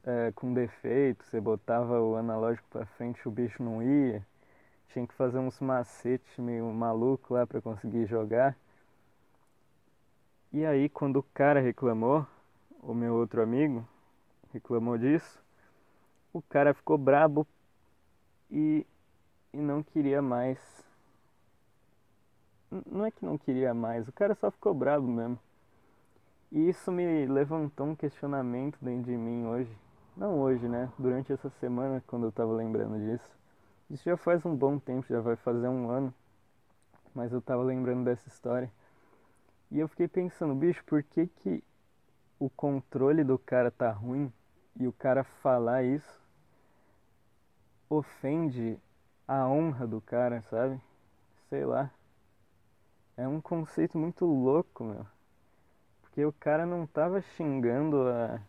é, 0.05 0.33
com 0.35 0.53
defeito, 0.53 1.25
você 1.25 1.41
botava 1.41 2.01
o 2.01 2.17
analógico 2.17 2.67
para 2.71 2.87
frente 2.87 3.27
o 3.27 3.31
bicho 3.31 3.63
não 3.63 3.83
ia. 3.83 4.25
Tinha 4.93 5.07
que 5.07 5.15
fazer 5.15 5.39
uns 5.39 5.61
macetes 5.61 6.37
meio 6.39 6.67
maluco 6.73 7.35
lá 7.35 7.47
para 7.47 7.61
conseguir 7.61 8.07
jogar. 8.07 8.57
E 10.53 10.65
aí 10.67 10.89
quando 10.89 11.17
o 11.19 11.23
cara 11.23 11.61
reclamou, 11.61 12.27
o 12.83 12.95
meu 12.95 13.15
outro 13.15 13.43
amigo 13.43 13.87
reclamou 14.53 14.99
disso, 14.99 15.41
o 16.33 16.41
cara 16.43 16.73
ficou 16.73 16.97
brabo 16.97 17.47
e, 18.51 18.87
e 19.53 19.57
não 19.57 19.83
queria 19.83 20.23
mais. 20.23 20.59
Não 22.87 23.05
é 23.05 23.11
que 23.11 23.25
não 23.25 23.37
queria 23.37 23.75
mais, 23.75 24.07
o 24.07 24.13
cara 24.13 24.35
só 24.35 24.51
ficou 24.51 24.73
brabo 24.73 25.07
mesmo. 25.07 25.39
E 26.53 26.69
isso 26.69 26.91
me 26.91 27.27
levantou 27.27 27.87
um 27.87 27.95
questionamento 27.95 28.79
dentro 28.81 29.11
de 29.11 29.17
mim 29.17 29.47
hoje. 29.47 29.71
Não 30.17 30.41
hoje, 30.41 30.69
né? 30.69 30.93
Durante 30.99 31.33
essa 31.33 31.49
semana, 31.61 32.03
quando 32.07 32.27
eu 32.27 32.33
tava 32.33 32.53
lembrando 32.53 32.99
disso. 32.99 33.39
Isso 33.89 34.05
já 34.05 34.17
faz 34.17 34.45
um 34.45 34.55
bom 34.55 34.79
tempo, 34.79 35.07
já 35.09 35.21
vai 35.21 35.37
fazer 35.37 35.69
um 35.69 35.89
ano. 35.89 36.13
Mas 37.15 37.33
eu 37.33 37.41
tava 37.41 37.63
lembrando 37.63 38.05
dessa 38.05 38.29
história. 38.29 38.71
E 39.71 39.79
eu 39.79 39.87
fiquei 39.87 40.09
pensando, 40.09 40.55
bicho, 40.55 40.85
por 40.85 41.03
que 41.03 41.29
que 41.29 41.63
o 42.39 42.51
controle 42.51 43.23
do 43.23 43.39
cara 43.39 43.71
tá 43.71 43.91
ruim 43.91 44.33
e 44.79 44.89
o 44.89 44.93
cara 44.93 45.23
falar 45.23 45.85
isso 45.85 46.20
ofende 47.91 48.79
a 49.27 49.47
honra 49.49 49.87
do 49.87 50.01
cara, 50.01 50.43
sabe? 50.43 50.81
Sei 51.49 51.65
lá. 51.65 51.91
É 53.17 53.27
um 53.27 53.41
conceito 53.41 53.99
muito 53.99 54.25
louco, 54.25 54.85
meu. 54.85 55.05
Porque 56.01 56.25
o 56.25 56.33
cara 56.33 56.65
não 56.65 56.87
tava 56.87 57.21
xingando 57.21 58.09
a, 58.09 58.41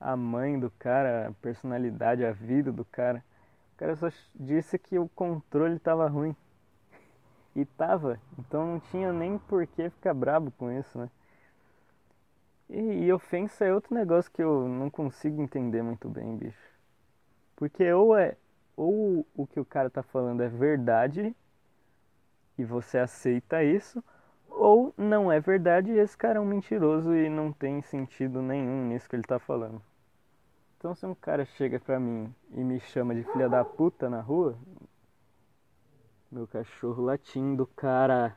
a 0.00 0.16
mãe 0.16 0.58
do 0.58 0.70
cara, 0.70 1.28
a 1.28 1.32
personalidade, 1.32 2.24
a 2.24 2.32
vida 2.32 2.72
do 2.72 2.84
cara. 2.84 3.22
O 3.74 3.78
cara 3.78 3.94
só 3.96 4.08
disse 4.34 4.78
que 4.78 4.98
o 4.98 5.08
controle 5.10 5.78
tava 5.78 6.08
ruim. 6.08 6.34
E 7.54 7.64
tava. 7.64 8.20
Então 8.38 8.64
não 8.64 8.80
tinha 8.80 9.12
nem 9.12 9.36
por 9.36 9.66
que 9.66 9.90
ficar 9.90 10.14
brabo 10.14 10.52
com 10.52 10.70
isso, 10.70 10.96
né? 10.96 11.10
E, 12.68 13.06
e 13.06 13.12
ofensa 13.12 13.64
é 13.64 13.74
outro 13.74 13.92
negócio 13.92 14.30
que 14.30 14.40
eu 14.40 14.68
não 14.68 14.88
consigo 14.88 15.42
entender 15.42 15.82
muito 15.82 16.08
bem, 16.08 16.36
bicho. 16.36 16.70
Porque 17.56 17.92
ou 17.92 18.16
é. 18.16 18.36
Ou 18.76 19.26
o 19.34 19.46
que 19.46 19.60
o 19.60 19.64
cara 19.64 19.90
tá 19.90 20.02
falando 20.02 20.42
é 20.42 20.48
verdade 20.48 21.34
e 22.56 22.64
você 22.64 22.98
aceita 22.98 23.64
isso, 23.64 24.02
ou 24.48 24.92
não 24.96 25.32
é 25.32 25.40
verdade 25.40 25.90
e 25.90 25.98
esse 25.98 26.16
cara 26.16 26.38
é 26.38 26.40
um 26.40 26.44
mentiroso 26.44 27.14
e 27.14 27.28
não 27.28 27.52
tem 27.52 27.80
sentido 27.82 28.42
nenhum 28.42 28.88
nisso 28.88 29.08
que 29.08 29.16
ele 29.16 29.22
tá 29.22 29.38
falando. 29.38 29.82
Então 30.76 30.94
se 30.94 31.06
um 31.06 31.14
cara 31.14 31.44
chega 31.44 31.80
pra 31.80 31.98
mim 31.98 32.34
e 32.52 32.62
me 32.62 32.80
chama 32.80 33.14
de 33.14 33.24
filha 33.24 33.48
da 33.48 33.64
puta 33.64 34.08
na 34.10 34.20
rua, 34.20 34.58
meu 36.30 36.46
cachorro 36.46 37.02
latindo, 37.02 37.66
cara. 37.66 38.36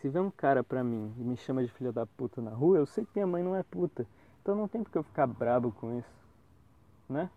Se 0.00 0.08
vê 0.08 0.18
um 0.18 0.30
cara 0.30 0.64
pra 0.64 0.82
mim 0.82 1.14
e 1.18 1.22
me 1.22 1.36
chama 1.36 1.64
de 1.64 1.72
filha 1.72 1.92
da 1.92 2.06
puta 2.06 2.40
na 2.40 2.50
rua, 2.50 2.78
eu 2.78 2.86
sei 2.86 3.04
que 3.04 3.10
minha 3.14 3.26
mãe 3.26 3.42
não 3.42 3.54
é 3.54 3.62
puta. 3.62 4.06
Então 4.40 4.56
não 4.56 4.66
tem 4.66 4.82
porque 4.82 4.98
eu 4.98 5.04
ficar 5.04 5.26
brabo 5.26 5.70
com 5.72 5.96
isso, 5.98 6.10
né? 7.08 7.30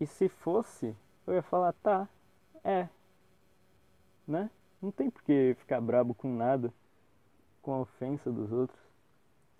E 0.00 0.06
se 0.06 0.28
fosse, 0.28 0.94
eu 1.26 1.34
ia 1.34 1.42
falar, 1.42 1.72
tá, 1.74 2.08
é, 2.62 2.88
né? 4.26 4.50
Não 4.80 4.90
tem 4.90 5.10
por 5.10 5.22
que 5.22 5.54
ficar 5.58 5.80
brabo 5.80 6.14
com 6.14 6.34
nada, 6.34 6.72
com 7.62 7.72
a 7.72 7.80
ofensa 7.80 8.30
dos 8.30 8.52
outros. 8.52 8.78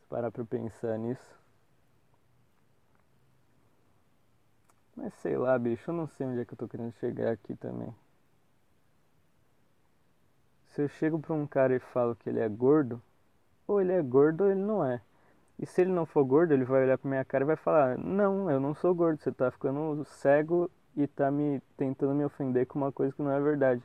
Se 0.01 0.07
parar 0.09 0.31
pra 0.31 0.45
pensar 0.45 0.99
nisso. 0.99 1.39
Mas 4.97 5.13
sei 5.15 5.37
lá, 5.37 5.59
bicho, 5.59 5.91
eu 5.91 5.95
não 5.95 6.07
sei 6.07 6.27
onde 6.27 6.41
é 6.41 6.45
que 6.45 6.53
eu 6.53 6.59
tô 6.59 6.69
querendo 6.69 6.93
chegar 6.95 7.33
aqui 7.33 7.55
também. 7.57 7.95
Se 10.69 10.83
eu 10.83 10.89
chego 10.89 11.19
pra 11.19 11.35
um 11.35 11.47
cara 11.47 11.75
e 11.75 11.79
falo 11.79 12.17
que 12.17 12.29
ele 12.29 12.41
é 12.41 12.49
gordo, 12.49 13.01
ou 13.67 13.81
ele 13.81 13.93
é 13.93 14.03
gordo 14.03 14.45
ou 14.45 14.51
ele 14.51 14.61
não 14.61 14.85
é. 14.85 15.01
E 15.59 15.67
se 15.67 15.83
ele 15.83 15.93
não 15.93 16.05
for 16.05 16.25
gordo, 16.25 16.53
ele 16.53 16.65
vai 16.65 16.83
olhar 16.83 16.99
pra 16.99 17.09
minha 17.09 17.25
cara 17.25 17.45
e 17.45 17.47
vai 17.47 17.57
falar: 17.57 17.97
Não, 17.99 18.51
eu 18.51 18.61
não 18.61 18.75
sou 18.75 18.95
gordo, 18.95 19.21
você 19.21 19.33
tá 19.33 19.51
ficando 19.51 20.05
cego 20.05 20.71
e 20.97 21.07
tá 21.07 21.31
me 21.31 21.61
tentando 21.77 22.15
me 22.15 22.25
ofender 22.25 22.67
com 22.67 22.79
uma 22.79 22.93
coisa 22.93 23.15
que 23.15 23.23
não 23.23 23.31
é 23.31 23.41
verdade. 23.41 23.83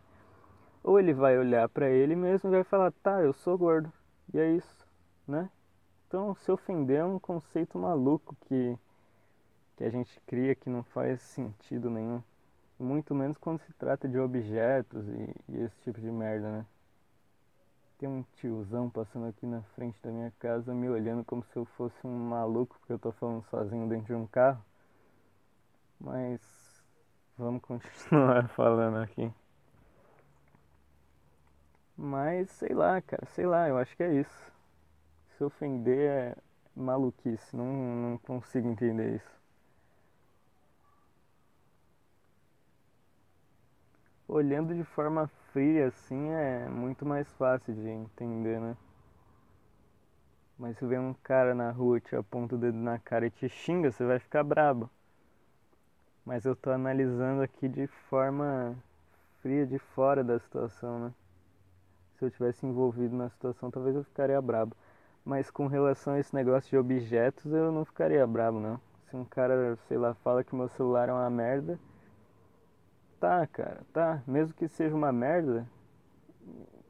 Ou 0.84 1.00
ele 1.00 1.14
vai 1.14 1.38
olhar 1.38 1.68
para 1.70 1.90
ele 1.90 2.16
mesmo 2.16 2.50
e 2.50 2.52
vai 2.52 2.64
falar, 2.64 2.92
tá, 3.04 3.22
eu 3.22 3.34
sou 3.34 3.58
gordo. 3.58 3.92
E 4.34 4.40
é 4.40 4.52
isso, 4.52 4.88
né? 5.28 5.50
Então 6.08 6.34
se 6.36 6.52
ofender 6.52 7.00
é 7.00 7.06
um 7.06 7.20
conceito 7.20 7.78
maluco 7.78 8.36
que, 8.48 8.78
que 9.78 9.84
a 9.84 9.90
gente 9.90 10.20
cria 10.26 10.56
que 10.56 10.70
não 10.70 10.84
faz 10.84 11.22
sentido 11.22 11.90
nenhum. 11.90 12.22
Muito 12.80 13.14
menos 13.14 13.38
quando 13.38 13.60
se 13.60 13.74
trata 13.74 14.08
de 14.08 14.18
objetos 14.18 15.08
e, 15.08 15.36
e 15.50 15.62
esse 15.64 15.80
tipo 15.82 16.00
de 16.00 16.10
merda, 16.10 16.50
né? 16.50 16.66
Tem 18.00 18.08
um 18.08 18.24
tiozão 18.38 18.90
passando 18.90 19.28
aqui 19.28 19.46
na 19.46 19.62
frente 19.76 20.00
da 20.02 20.10
minha 20.10 20.32
casa 20.40 20.74
me 20.74 20.90
olhando 20.90 21.24
como 21.26 21.44
se 21.44 21.58
eu 21.58 21.66
fosse 21.66 22.08
um 22.08 22.18
maluco 22.30 22.78
porque 22.80 22.94
eu 22.94 22.98
tô 22.98 23.12
falando 23.12 23.44
sozinho 23.52 23.90
dentro 23.90 24.08
de 24.08 24.14
um 24.14 24.26
carro. 24.26 24.64
Mas 26.00 26.42
vamos 27.38 27.62
continuar 27.62 28.48
falando 28.56 29.00
aqui. 29.00 29.30
Mas 31.98 32.50
sei 32.52 32.74
lá, 32.74 33.02
cara, 33.02 33.26
sei 33.26 33.46
lá, 33.46 33.68
eu 33.68 33.78
acho 33.78 33.96
que 33.98 34.04
é 34.04 34.14
isso. 34.14 34.52
Se 35.38 35.44
ofender 35.44 36.10
é 36.10 36.36
maluquice, 36.74 37.54
não, 37.54 37.66
não 37.66 38.18
consigo 38.18 38.70
entender 38.70 39.18
isso. 39.18 39.39
Olhando 44.30 44.74
de 44.74 44.84
forma 44.84 45.28
fria 45.52 45.88
assim 45.88 46.30
é 46.30 46.70
muito 46.70 47.06
mais 47.06 47.30
fácil 47.34 47.74
de 47.74 47.90
entender, 47.90 48.62
né? 48.62 48.78
Mas 50.58 50.78
se 50.78 50.86
vem 50.86 51.00
um 51.00 51.14
cara 51.16 51.54
na 51.54 51.72
rua, 51.72 52.00
te 52.00 52.16
aponta 52.16 52.56
o 52.56 52.58
dedo 52.58 52.78
na 52.78 52.98
cara 53.00 53.26
e 53.26 53.32
te 53.32 53.50
xinga, 53.50 53.92
você 53.92 54.06
vai 54.06 54.20
ficar 54.20 54.44
brabo. 54.44 54.90
Mas 56.24 56.46
eu 56.46 56.56
tô 56.56 56.70
analisando 56.70 57.42
aqui 57.42 57.68
de 57.68 57.88
forma 57.88 58.78
fria, 59.42 59.66
de 59.66 59.80
fora 59.80 60.24
da 60.24 60.40
situação, 60.40 61.00
né? 61.00 61.14
se 62.20 62.26
eu 62.26 62.30
tivesse 62.30 62.66
envolvido 62.66 63.16
na 63.16 63.30
situação, 63.30 63.72
talvez 63.72 63.96
eu 63.96 64.04
ficaria 64.04 64.40
brabo. 64.42 64.76
Mas 65.26 65.50
com 65.50 65.66
relação 65.68 66.14
a 66.14 66.20
esse 66.20 66.36
negócio 66.36 66.70
de 66.70 66.78
objetos, 66.78 67.52
eu 67.52 67.72
não 67.72 67.84
ficaria 67.84 68.28
brabo, 68.28 68.60
não. 68.60 68.80
Se 69.10 69.16
um 69.16 69.26
cara, 69.26 69.76
sei 69.88 69.98
lá, 69.98 70.14
fala 70.14 70.44
que 70.44 70.54
meu 70.54 70.68
celular 70.70 71.10
é 71.10 71.14
uma 71.14 71.30
merda, 71.30 71.80
tá, 73.20 73.46
cara, 73.48 73.86
tá. 73.94 74.24
Mesmo 74.28 74.54
que 74.56 74.68
seja 74.68 74.96
uma 74.96 75.12
merda, 75.12 75.68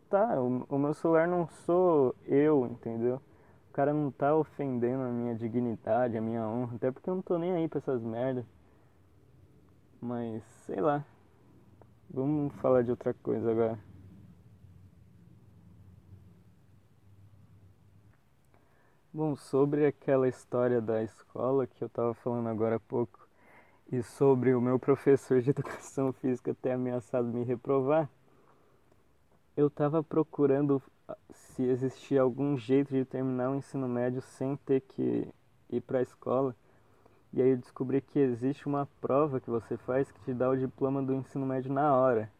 tá. 0.10 0.39
O, 0.42 0.65
o 0.70 0.78
meu 0.78 0.94
celular 0.94 1.28
não 1.28 1.48
sou 1.48 2.15
eu, 2.26 2.65
entendeu? 2.68 3.22
O 3.70 3.74
cara 3.74 3.94
não 3.94 4.12
tá 4.12 4.36
ofendendo 4.36 5.04
a 5.04 5.10
minha 5.10 5.36
dignidade, 5.36 6.18
a 6.18 6.22
minha 6.22 6.42
honra, 6.48 6.76
até 6.76 6.92
porque 6.92 7.10
eu 7.10 7.15
não 7.15 7.22
tô 7.22 7.38
nem 7.38 7.54
aí 7.54 7.68
pra 7.68 7.80
essas 7.80 8.02
merdas. 8.02 8.46
Mas, 10.02 10.44
sei 10.65 10.82
lá. 10.82 11.06
Vamos 12.10 12.54
falar 12.56 12.84
de 12.84 12.92
outra 12.92 13.13
coisa 13.15 13.50
agora. 13.50 13.80
Bom, 19.13 19.36
sobre 19.36 19.86
aquela 19.86 20.28
história 20.28 20.82
da 20.82 21.04
escola 21.04 21.68
que 21.68 21.84
eu 21.84 21.88
estava 21.88 22.13
falando 22.15 22.48
agora 22.50 22.78
há 22.78 22.80
pouco 22.80 23.19
e 23.91 24.04
sobre 24.04 24.54
o 24.54 24.62
meu 24.62 24.78
professor 24.78 25.41
de 25.41 25.49
educação 25.52 26.13
física 26.13 26.54
ter 26.54 26.71
ameaçado 26.71 27.28
me 27.28 27.43
reprovar, 27.43 28.10
eu 29.58 29.67
estava 29.67 30.04
procurando 30.04 30.82
se 31.32 31.63
existia 31.63 32.21
algum 32.21 32.58
jeito 32.58 32.93
de 32.93 33.04
terminar 33.04 33.49
o 33.49 33.56
ensino 33.56 33.88
médio 33.88 34.21
sem 34.21 34.56
ter 34.58 34.82
que 34.82 35.28
ir 35.69 35.82
para 35.82 35.99
a 35.99 36.04
escola. 36.04 36.56
E 37.34 37.41
aí 37.41 37.49
eu 37.49 37.58
descobri 37.58 38.02
que 38.02 38.19
existe 38.19 38.67
uma 38.67 38.88
prova 39.02 39.39
que 39.39 39.49
você 39.49 39.75
faz 39.78 40.12
que 40.12 40.19
te 40.21 40.34
dá 40.34 40.49
o 40.49 40.58
diploma 40.58 41.02
do 41.02 41.13
ensino 41.13 41.45
médio 41.45 41.71
na 41.71 41.95
hora. 41.95 42.32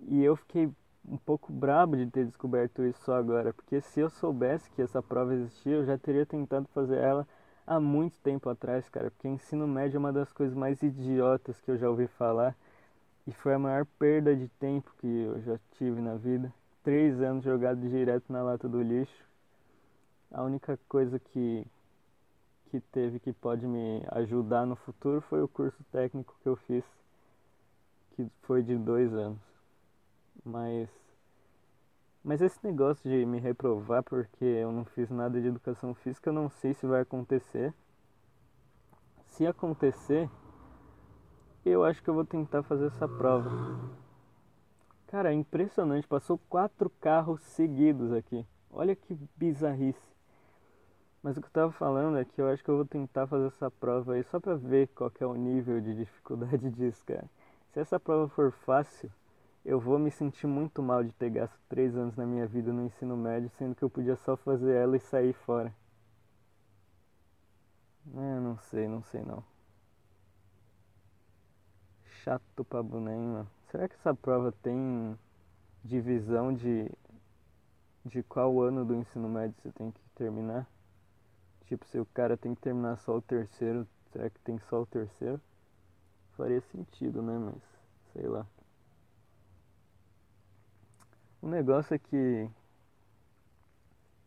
E 0.00 0.22
eu 0.22 0.36
fiquei 0.36 0.70
um 1.04 1.16
pouco 1.16 1.52
brabo 1.52 1.96
de 1.96 2.06
ter 2.06 2.24
descoberto 2.24 2.84
isso 2.84 3.02
só 3.04 3.16
agora, 3.16 3.52
porque 3.52 3.80
se 3.80 4.00
eu 4.00 4.08
soubesse 4.08 4.70
que 4.70 4.82
essa 4.82 5.02
prova 5.02 5.34
existia, 5.34 5.72
eu 5.72 5.84
já 5.84 5.98
teria 5.98 6.24
tentado 6.24 6.68
fazer 6.72 6.98
ela 6.98 7.26
há 7.66 7.80
muito 7.80 8.18
tempo 8.20 8.48
atrás, 8.48 8.88
cara, 8.88 9.10
porque 9.10 9.28
ensino 9.28 9.66
médio 9.66 9.96
é 9.96 9.98
uma 9.98 10.12
das 10.12 10.32
coisas 10.32 10.54
mais 10.56 10.82
idiotas 10.82 11.60
que 11.60 11.70
eu 11.70 11.78
já 11.78 11.88
ouvi 11.88 12.06
falar 12.06 12.56
e 13.26 13.32
foi 13.32 13.54
a 13.54 13.58
maior 13.58 13.86
perda 13.98 14.34
de 14.34 14.48
tempo 14.48 14.92
que 14.98 15.06
eu 15.06 15.40
já 15.42 15.58
tive 15.78 16.00
na 16.00 16.16
vida. 16.16 16.52
Três 16.82 17.20
anos 17.20 17.44
jogado 17.44 17.80
direto 17.88 18.32
na 18.32 18.42
lata 18.42 18.68
do 18.68 18.82
lixo. 18.82 19.24
A 20.30 20.42
única 20.42 20.78
coisa 20.88 21.18
que, 21.18 21.64
que 22.70 22.80
teve 22.80 23.20
que 23.20 23.32
pode 23.32 23.66
me 23.66 24.02
ajudar 24.08 24.66
no 24.66 24.74
futuro 24.74 25.20
foi 25.20 25.42
o 25.42 25.48
curso 25.48 25.78
técnico 25.92 26.34
que 26.42 26.48
eu 26.48 26.56
fiz, 26.56 26.84
que 28.16 28.26
foi 28.42 28.62
de 28.62 28.76
dois 28.76 29.12
anos. 29.12 29.38
Mas 30.44 30.88
Mas 32.24 32.40
esse 32.40 32.58
negócio 32.62 33.08
de 33.08 33.26
me 33.26 33.40
reprovar 33.40 34.02
porque 34.04 34.44
eu 34.44 34.70
não 34.70 34.84
fiz 34.84 35.10
nada 35.10 35.40
de 35.40 35.48
educação 35.48 35.92
física, 35.92 36.30
eu 36.30 36.34
não 36.34 36.48
sei 36.48 36.72
se 36.72 36.86
vai 36.86 37.00
acontecer. 37.00 37.74
Se 39.26 39.44
acontecer, 39.46 40.30
eu 41.64 41.84
acho 41.84 42.02
que 42.02 42.08
eu 42.08 42.14
vou 42.14 42.24
tentar 42.24 42.62
fazer 42.62 42.86
essa 42.86 43.08
prova. 43.08 43.50
Cara, 45.08 45.32
é 45.32 45.34
impressionante, 45.34 46.06
passou 46.06 46.38
quatro 46.48 46.88
carros 47.00 47.42
seguidos 47.42 48.12
aqui. 48.12 48.46
Olha 48.70 48.94
que 48.94 49.18
bizarrice. 49.36 50.12
Mas 51.22 51.36
o 51.36 51.40
que 51.40 51.46
eu 51.46 51.52
tava 51.52 51.72
falando 51.72 52.18
é 52.18 52.24
que 52.24 52.40
eu 52.40 52.48
acho 52.48 52.62
que 52.64 52.70
eu 52.70 52.76
vou 52.76 52.84
tentar 52.84 53.26
fazer 53.26 53.46
essa 53.46 53.70
prova 53.70 54.14
aí 54.14 54.24
só 54.24 54.40
pra 54.40 54.54
ver 54.54 54.88
qual 54.88 55.10
é 55.20 55.26
o 55.26 55.34
nível 55.34 55.80
de 55.80 55.94
dificuldade 55.94 56.70
disso, 56.72 57.04
cara. 57.04 57.28
Se 57.72 57.80
essa 57.80 58.00
prova 58.00 58.28
for 58.28 58.52
fácil, 58.52 59.10
eu 59.64 59.80
vou 59.80 59.98
me 59.98 60.10
sentir 60.10 60.46
muito 60.46 60.82
mal 60.82 61.02
de 61.02 61.12
ter 61.12 61.30
gasto 61.30 61.58
três 61.68 61.96
anos 61.96 62.16
na 62.16 62.24
minha 62.26 62.46
vida 62.46 62.72
no 62.72 62.84
ensino 62.86 63.16
médio, 63.16 63.50
sendo 63.58 63.74
que 63.74 63.82
eu 63.82 63.90
podia 63.90 64.16
só 64.16 64.36
fazer 64.36 64.74
ela 64.74 64.96
e 64.96 65.00
sair 65.00 65.32
fora. 65.32 65.74
É, 68.14 68.40
não 68.40 68.56
sei, 68.58 68.86
não 68.88 69.02
sei 69.02 69.22
não. 69.24 69.42
Chato 72.22 72.64
pra 72.64 72.80
mano. 72.82 73.48
Será 73.68 73.88
que 73.88 73.96
essa 73.96 74.14
prova 74.14 74.52
tem 74.62 75.18
divisão 75.84 76.52
de 76.54 76.90
de 78.04 78.22
qual 78.22 78.60
ano 78.60 78.84
do 78.84 78.94
ensino 78.94 79.28
médio 79.28 79.56
você 79.60 79.72
tem 79.72 79.90
que 79.90 80.00
terminar? 80.14 80.68
Tipo, 81.66 81.84
se 81.86 81.98
o 81.98 82.06
cara 82.06 82.36
tem 82.36 82.54
que 82.54 82.60
terminar 82.60 82.98
só 82.98 83.16
o 83.16 83.22
terceiro, 83.22 83.86
será 84.12 84.30
que 84.30 84.38
tem 84.40 84.58
só 84.70 84.82
o 84.82 84.86
terceiro? 84.86 85.40
Faria 86.36 86.60
sentido, 86.62 87.22
né? 87.22 87.38
Mas 87.38 87.62
sei 88.12 88.26
lá. 88.28 88.46
O 91.42 91.48
negócio 91.48 91.92
é 91.92 91.98
que 91.98 92.48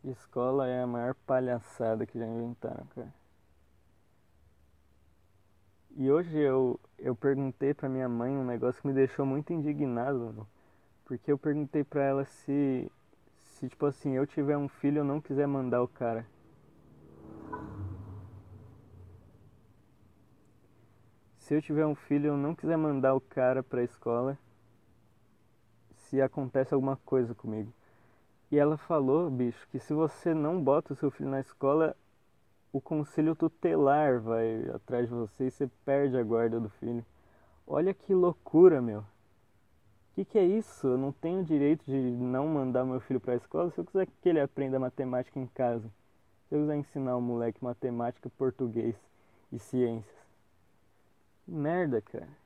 escola 0.04 0.68
é 0.68 0.82
a 0.82 0.86
maior 0.86 1.14
palhaçada 1.26 2.04
que 2.04 2.18
já 2.18 2.26
inventaram, 2.26 2.84
cara. 2.94 3.12
E 5.96 6.10
hoje 6.10 6.36
eu, 6.38 6.78
eu 6.98 7.16
perguntei 7.16 7.72
pra 7.72 7.88
minha 7.88 8.06
mãe 8.06 8.36
um 8.36 8.44
negócio 8.44 8.82
que 8.82 8.86
me 8.86 8.92
deixou 8.92 9.24
muito 9.24 9.50
indignado, 9.50 10.18
mano. 10.18 10.46
Porque 11.06 11.32
eu 11.32 11.38
perguntei 11.38 11.82
pra 11.82 12.02
ela 12.02 12.26
se, 12.26 12.92
se, 13.38 13.66
tipo 13.66 13.86
assim, 13.86 14.12
eu 14.12 14.26
tiver 14.26 14.58
um 14.58 14.68
filho 14.68 14.98
eu 14.98 15.04
não 15.04 15.18
quiser 15.18 15.46
mandar 15.46 15.82
o 15.82 15.88
cara. 15.88 16.26
Se 21.38 21.54
eu 21.54 21.62
tiver 21.62 21.86
um 21.86 21.94
filho 21.94 22.26
eu 22.26 22.36
não 22.36 22.54
quiser 22.54 22.76
mandar 22.76 23.14
o 23.14 23.20
cara 23.22 23.62
pra 23.62 23.82
escola, 23.82 24.38
se 26.08 26.20
acontece 26.20 26.72
alguma 26.72 26.96
coisa 27.04 27.34
comigo. 27.34 27.72
E 28.50 28.58
ela 28.58 28.76
falou, 28.76 29.28
bicho, 29.30 29.66
que 29.70 29.78
se 29.78 29.92
você 29.92 30.32
não 30.32 30.62
bota 30.62 30.92
o 30.92 30.96
seu 30.96 31.10
filho 31.10 31.30
na 31.30 31.40
escola, 31.40 31.96
o 32.72 32.80
conselho 32.80 33.34
tutelar 33.34 34.20
vai 34.20 34.68
atrás 34.74 35.08
de 35.08 35.14
você 35.14 35.46
e 35.46 35.50
você 35.50 35.68
perde 35.84 36.16
a 36.16 36.22
guarda 36.22 36.60
do 36.60 36.68
filho. 36.68 37.04
Olha 37.66 37.92
que 37.92 38.14
loucura, 38.14 38.80
meu. 38.80 39.00
O 39.00 39.04
que, 40.14 40.24
que 40.24 40.38
é 40.38 40.44
isso? 40.44 40.86
Eu 40.86 40.96
não 40.96 41.12
tenho 41.12 41.44
direito 41.44 41.84
de 41.84 41.96
não 41.96 42.46
mandar 42.46 42.84
meu 42.84 43.00
filho 43.00 43.20
para 43.20 43.34
a 43.34 43.36
escola 43.36 43.70
se 43.70 43.78
eu 43.78 43.84
quiser 43.84 44.06
que 44.06 44.28
ele 44.28 44.40
aprenda 44.40 44.78
matemática 44.78 45.38
em 45.38 45.46
casa. 45.46 45.90
Se 46.48 46.54
eu 46.54 46.60
quiser 46.60 46.76
ensinar 46.76 47.16
o 47.16 47.20
moleque 47.20 47.62
matemática, 47.62 48.30
português 48.38 48.94
e 49.52 49.58
ciências. 49.58 50.16
Merda, 51.46 52.00
cara 52.00 52.45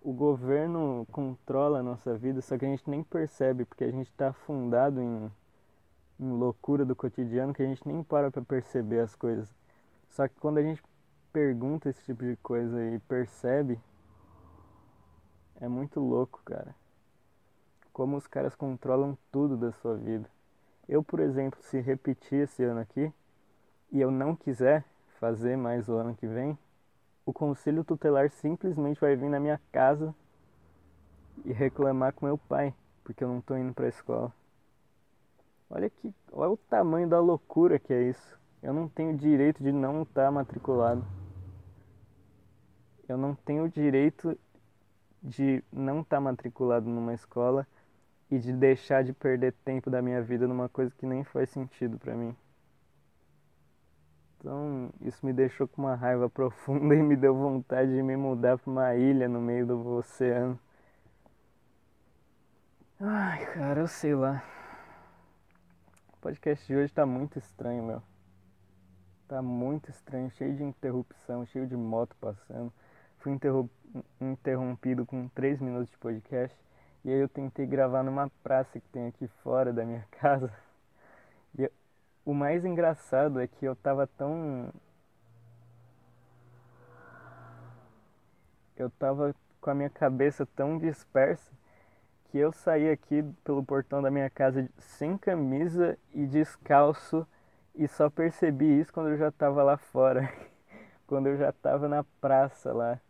o 0.00 0.12
governo 0.12 1.06
controla 1.10 1.80
a 1.80 1.82
nossa 1.82 2.16
vida, 2.16 2.40
só 2.40 2.56
que 2.56 2.64
a 2.64 2.68
gente 2.68 2.88
nem 2.88 3.02
percebe, 3.02 3.64
porque 3.64 3.84
a 3.84 3.90
gente 3.90 4.08
está 4.08 4.28
afundado 4.28 5.00
em, 5.00 5.30
em 6.20 6.32
loucura 6.32 6.84
do 6.84 6.94
cotidiano 6.94 7.52
que 7.52 7.62
a 7.62 7.66
gente 7.66 7.86
nem 7.86 8.02
para 8.02 8.30
para 8.30 8.42
perceber 8.42 9.00
as 9.00 9.14
coisas. 9.14 9.52
Só 10.10 10.26
que 10.26 10.34
quando 10.40 10.58
a 10.58 10.62
gente 10.62 10.82
pergunta 11.32 11.88
esse 11.88 12.02
tipo 12.04 12.24
de 12.24 12.36
coisa 12.36 12.82
e 12.84 12.98
percebe, 13.00 13.78
é 15.60 15.68
muito 15.68 16.00
louco, 16.00 16.40
cara. 16.44 16.74
Como 17.92 18.16
os 18.16 18.26
caras 18.26 18.54
controlam 18.54 19.18
tudo 19.30 19.56
da 19.56 19.72
sua 19.72 19.96
vida. 19.96 20.28
Eu, 20.88 21.02
por 21.02 21.20
exemplo, 21.20 21.60
se 21.62 21.80
repetir 21.80 22.44
esse 22.44 22.62
ano 22.62 22.80
aqui 22.80 23.12
e 23.90 24.00
eu 24.00 24.10
não 24.10 24.34
quiser 24.34 24.84
fazer 25.18 25.56
mais 25.56 25.88
o 25.88 25.94
ano 25.94 26.14
que 26.14 26.26
vem, 26.26 26.56
o 27.28 27.32
conselho 27.34 27.84
tutelar 27.84 28.30
simplesmente 28.30 28.98
vai 28.98 29.14
vir 29.14 29.28
na 29.28 29.38
minha 29.38 29.60
casa 29.70 30.14
e 31.44 31.52
reclamar 31.52 32.14
com 32.14 32.24
meu 32.24 32.38
pai, 32.38 32.74
porque 33.04 33.22
eu 33.22 33.28
não 33.28 33.40
estou 33.40 33.58
indo 33.58 33.74
para 33.74 33.84
a 33.84 33.90
escola. 33.90 34.32
Olha 35.68 35.90
que, 35.90 36.10
olha 36.32 36.52
o 36.52 36.56
tamanho 36.56 37.06
da 37.06 37.20
loucura 37.20 37.78
que 37.78 37.92
é 37.92 38.04
isso. 38.04 38.38
Eu 38.62 38.72
não 38.72 38.88
tenho 38.88 39.14
direito 39.14 39.62
de 39.62 39.70
não 39.70 40.04
estar 40.04 40.24
tá 40.24 40.30
matriculado. 40.30 41.04
Eu 43.06 43.18
não 43.18 43.34
tenho 43.34 43.68
direito 43.68 44.34
de 45.22 45.62
não 45.70 46.00
estar 46.00 46.16
tá 46.16 46.20
matriculado 46.22 46.88
numa 46.88 47.12
escola 47.12 47.66
e 48.30 48.38
de 48.38 48.54
deixar 48.54 49.04
de 49.04 49.12
perder 49.12 49.52
tempo 49.66 49.90
da 49.90 50.00
minha 50.00 50.22
vida 50.22 50.48
numa 50.48 50.70
coisa 50.70 50.94
que 50.96 51.04
nem 51.04 51.22
faz 51.24 51.50
sentido 51.50 51.98
para 51.98 52.14
mim. 52.14 52.34
Então 54.38 54.90
isso 55.00 55.24
me 55.26 55.32
deixou 55.32 55.66
com 55.66 55.82
uma 55.82 55.94
raiva 55.94 56.28
profunda 56.30 56.94
e 56.94 57.02
me 57.02 57.16
deu 57.16 57.34
vontade 57.34 57.94
de 57.94 58.02
me 58.02 58.16
mudar 58.16 58.58
para 58.58 58.70
uma 58.70 58.94
ilha 58.94 59.28
no 59.28 59.40
meio 59.40 59.66
do 59.66 59.86
oceano. 59.96 60.58
Ai, 63.00 63.46
cara, 63.54 63.80
eu 63.80 63.88
sei 63.88 64.14
lá. 64.14 64.42
O 66.14 66.16
podcast 66.20 66.66
de 66.66 66.74
hoje 66.76 66.92
tá 66.92 67.06
muito 67.06 67.38
estranho, 67.38 67.82
meu. 67.84 68.02
Tá 69.28 69.40
muito 69.42 69.90
estranho, 69.90 70.30
cheio 70.30 70.56
de 70.56 70.64
interrupção, 70.64 71.46
cheio 71.46 71.66
de 71.66 71.76
moto 71.76 72.16
passando. 72.20 72.72
Fui 73.18 73.36
interrompido 74.20 75.06
com 75.06 75.28
3 75.28 75.60
minutos 75.60 75.90
de 75.90 75.98
podcast. 75.98 76.58
E 77.04 77.10
aí 77.10 77.20
eu 77.20 77.28
tentei 77.28 77.66
gravar 77.66 78.02
numa 78.02 78.28
praça 78.42 78.80
que 78.80 78.88
tem 78.88 79.06
aqui 79.06 79.28
fora 79.42 79.72
da 79.72 79.84
minha 79.84 80.04
casa. 80.10 80.52
E 81.56 81.62
eu, 81.62 81.72
o 82.28 82.34
mais 82.34 82.62
engraçado 82.62 83.40
é 83.40 83.46
que 83.46 83.64
eu 83.64 83.74
tava 83.74 84.06
tão. 84.06 84.70
Eu 88.76 88.90
tava 88.90 89.34
com 89.62 89.70
a 89.70 89.74
minha 89.74 89.88
cabeça 89.88 90.44
tão 90.44 90.78
dispersa 90.78 91.50
que 92.26 92.36
eu 92.36 92.52
saí 92.52 92.90
aqui 92.90 93.22
pelo 93.42 93.64
portão 93.64 94.02
da 94.02 94.10
minha 94.10 94.28
casa 94.28 94.68
sem 94.76 95.16
camisa 95.16 95.98
e 96.12 96.26
descalço 96.26 97.26
e 97.74 97.88
só 97.88 98.10
percebi 98.10 98.78
isso 98.78 98.92
quando 98.92 99.08
eu 99.08 99.16
já 99.16 99.32
tava 99.32 99.62
lá 99.62 99.78
fora, 99.78 100.30
quando 101.08 101.28
eu 101.28 101.36
já 101.38 101.50
tava 101.50 101.88
na 101.88 102.04
praça 102.20 102.74
lá. 102.74 103.00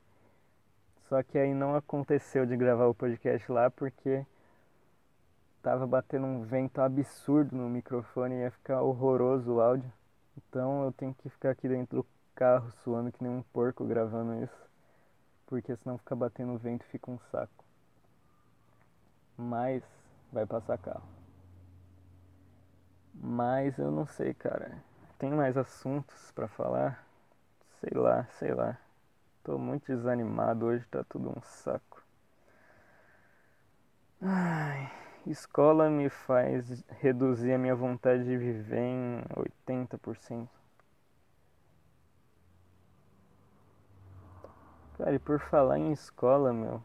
Só 1.08 1.24
que 1.24 1.36
aí 1.36 1.52
não 1.52 1.74
aconteceu 1.74 2.46
de 2.46 2.56
gravar 2.56 2.86
o 2.86 2.94
podcast 2.94 3.50
lá 3.50 3.68
porque 3.68 4.24
tava 5.62 5.86
batendo 5.86 6.26
um 6.26 6.42
vento 6.42 6.80
absurdo 6.80 7.56
no 7.56 7.68
microfone 7.68 8.34
e 8.34 8.38
ia 8.40 8.50
ficar 8.50 8.82
horroroso 8.82 9.54
o 9.54 9.60
áudio. 9.60 9.92
Então 10.36 10.84
eu 10.84 10.92
tenho 10.92 11.14
que 11.14 11.28
ficar 11.28 11.50
aqui 11.50 11.68
dentro 11.68 12.02
do 12.02 12.06
carro 12.34 12.70
suando 12.84 13.12
que 13.12 13.22
nem 13.22 13.32
um 13.32 13.42
porco 13.52 13.84
gravando 13.84 14.42
isso. 14.42 14.68
Porque 15.46 15.74
senão 15.76 15.98
fica 15.98 16.14
batendo 16.14 16.56
vento 16.58 16.84
fica 16.84 17.10
um 17.10 17.18
saco. 17.30 17.64
Mas 19.36 19.82
vai 20.32 20.46
passar 20.46 20.78
carro. 20.78 21.08
Mas 23.14 23.78
eu 23.78 23.90
não 23.90 24.06
sei, 24.06 24.34
cara. 24.34 24.82
Tem 25.18 25.30
mais 25.30 25.56
assuntos 25.56 26.30
para 26.32 26.46
falar? 26.46 27.04
Sei 27.80 27.98
lá, 27.98 28.24
sei 28.38 28.54
lá. 28.54 28.78
Tô 29.42 29.58
muito 29.58 29.86
desanimado 29.86 30.66
hoje, 30.66 30.86
tá 30.90 31.02
tudo 31.04 31.30
um 31.30 31.42
saco. 31.42 32.02
Ai. 34.22 35.07
Escola 35.28 35.90
me 35.90 36.08
faz 36.08 36.82
reduzir 36.88 37.52
a 37.52 37.58
minha 37.58 37.74
vontade 37.74 38.24
de 38.24 38.34
viver 38.34 38.78
em 38.78 39.22
80%. 39.36 40.48
Cara, 44.96 45.14
e 45.14 45.18
por 45.18 45.38
falar 45.38 45.78
em 45.78 45.92
escola, 45.92 46.50
meu, 46.54 46.82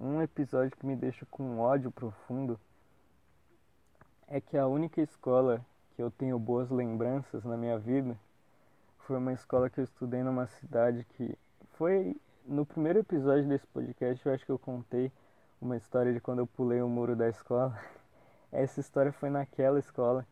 um 0.00 0.20
episódio 0.20 0.76
que 0.76 0.84
me 0.84 0.96
deixa 0.96 1.24
com 1.26 1.60
ódio 1.60 1.92
profundo 1.92 2.58
é 4.26 4.40
que 4.40 4.58
a 4.58 4.66
única 4.66 5.00
escola 5.00 5.64
que 5.94 6.02
eu 6.02 6.10
tenho 6.10 6.36
boas 6.40 6.70
lembranças 6.70 7.44
na 7.44 7.56
minha 7.56 7.78
vida 7.78 8.18
foi 8.98 9.16
uma 9.16 9.32
escola 9.32 9.70
que 9.70 9.78
eu 9.78 9.84
estudei 9.84 10.24
numa 10.24 10.48
cidade 10.48 11.06
que 11.10 11.38
foi 11.74 12.16
no 12.44 12.66
primeiro 12.66 12.98
episódio 12.98 13.48
desse 13.48 13.66
podcast, 13.68 14.26
eu 14.26 14.34
acho 14.34 14.44
que 14.44 14.50
eu 14.50 14.58
contei 14.58 15.12
uma 15.64 15.78
história 15.78 16.12
de 16.12 16.20
quando 16.20 16.40
eu 16.40 16.46
pulei 16.46 16.82
o 16.82 16.88
muro 16.88 17.16
da 17.16 17.26
escola. 17.26 17.78
Essa 18.52 18.80
história 18.80 19.10
foi 19.12 19.30
naquela 19.30 19.78
escola. 19.78 20.26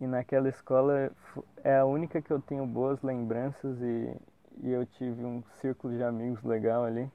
E 0.00 0.06
naquela 0.06 0.48
escola 0.48 1.12
é 1.62 1.76
a 1.76 1.84
única 1.84 2.20
que 2.20 2.32
eu 2.32 2.40
tenho 2.40 2.66
boas 2.66 3.00
lembranças 3.02 3.80
e, 3.80 4.16
e 4.62 4.70
eu 4.70 4.84
tive 4.86 5.22
um 5.24 5.42
círculo 5.60 5.94
de 5.94 6.02
amigos 6.02 6.42
legal 6.42 6.82
ali. 6.84 7.10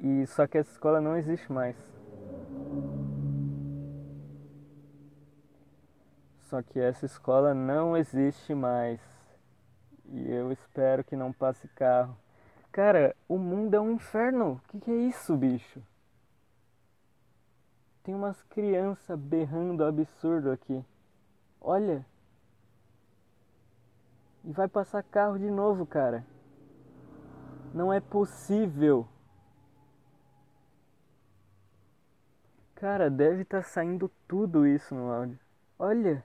E 0.00 0.26
só 0.26 0.46
que 0.46 0.58
essa 0.58 0.72
escola 0.72 1.00
não 1.00 1.16
existe 1.16 1.52
mais. 1.52 1.76
Só 6.48 6.62
que 6.62 6.80
essa 6.80 7.04
escola 7.04 7.54
não 7.54 7.96
existe 7.96 8.54
mais. 8.54 9.00
E 10.06 10.32
eu 10.32 10.50
espero 10.50 11.04
que 11.04 11.14
não 11.14 11.32
passe 11.32 11.68
carro. 11.68 12.16
Cara, 12.74 13.14
o 13.28 13.38
mundo 13.38 13.74
é 13.74 13.80
um 13.80 13.92
inferno. 13.92 14.54
O 14.54 14.68
que, 14.68 14.80
que 14.80 14.90
é 14.90 14.96
isso, 14.96 15.36
bicho? 15.36 15.80
Tem 18.02 18.12
umas 18.12 18.42
crianças 18.42 19.16
berrando 19.16 19.84
absurdo 19.84 20.50
aqui. 20.50 20.84
Olha. 21.60 22.04
E 24.42 24.50
vai 24.50 24.66
passar 24.66 25.04
carro 25.04 25.38
de 25.38 25.48
novo, 25.48 25.86
cara. 25.86 26.26
Não 27.72 27.92
é 27.92 28.00
possível. 28.00 29.06
Cara, 32.74 33.08
deve 33.08 33.42
estar 33.42 33.62
tá 33.62 33.68
saindo 33.68 34.10
tudo 34.26 34.66
isso 34.66 34.96
no 34.96 35.12
áudio. 35.12 35.38
Olha. 35.78 36.24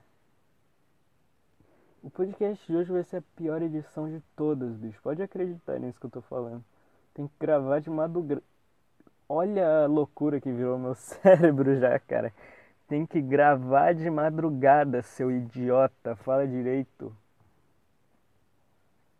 O 2.01 2.09
podcast 2.09 2.65
de 2.65 2.77
hoje 2.77 2.91
vai 2.91 3.03
ser 3.03 3.17
a 3.17 3.23
pior 3.35 3.61
edição 3.61 4.07
de 4.09 4.21
todas, 4.33 4.73
bicho. 4.77 5.01
Pode 5.01 5.21
acreditar 5.21 5.77
nisso 5.79 5.99
que 5.99 6.05
eu 6.05 6.09
tô 6.09 6.21
falando. 6.21 6.63
Tem 7.13 7.27
que 7.27 7.33
gravar 7.37 7.79
de 7.79 7.89
madrugada. 7.89 8.41
Olha 9.27 9.83
a 9.83 9.85
loucura 9.85 10.39
que 10.39 10.49
virou 10.49 10.79
meu 10.79 10.95
cérebro 10.95 11.77
já, 11.77 11.99
cara. 11.99 12.33
Tem 12.87 13.05
que 13.05 13.21
gravar 13.21 13.93
de 13.93 14.09
madrugada, 14.09 15.01
seu 15.01 15.29
idiota. 15.29 16.15
Fala 16.15 16.47
direito. 16.47 17.13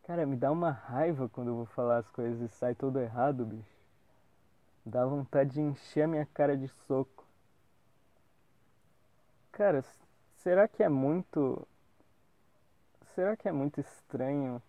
Cara, 0.04 0.24
me 0.24 0.34
dá 0.34 0.50
uma 0.50 0.70
raiva 0.70 1.28
quando 1.28 1.48
eu 1.48 1.56
vou 1.56 1.66
falar 1.66 1.98
as 1.98 2.08
coisas 2.08 2.40
e 2.40 2.48
sai 2.48 2.74
tudo 2.74 2.98
errado, 2.98 3.44
bicho. 3.44 3.78
Dá 4.86 5.04
vontade 5.04 5.50
de 5.50 5.60
encher 5.60 6.04
a 6.04 6.08
minha 6.08 6.26
cara 6.32 6.56
de 6.56 6.66
soco. 6.66 7.26
Cara, 9.52 9.84
será 10.38 10.66
que 10.66 10.82
é 10.82 10.88
muito 10.88 11.68
será 13.14 13.36
que 13.36 13.48
é 13.48 13.52
muito 13.52 13.80
estranho 13.80 14.62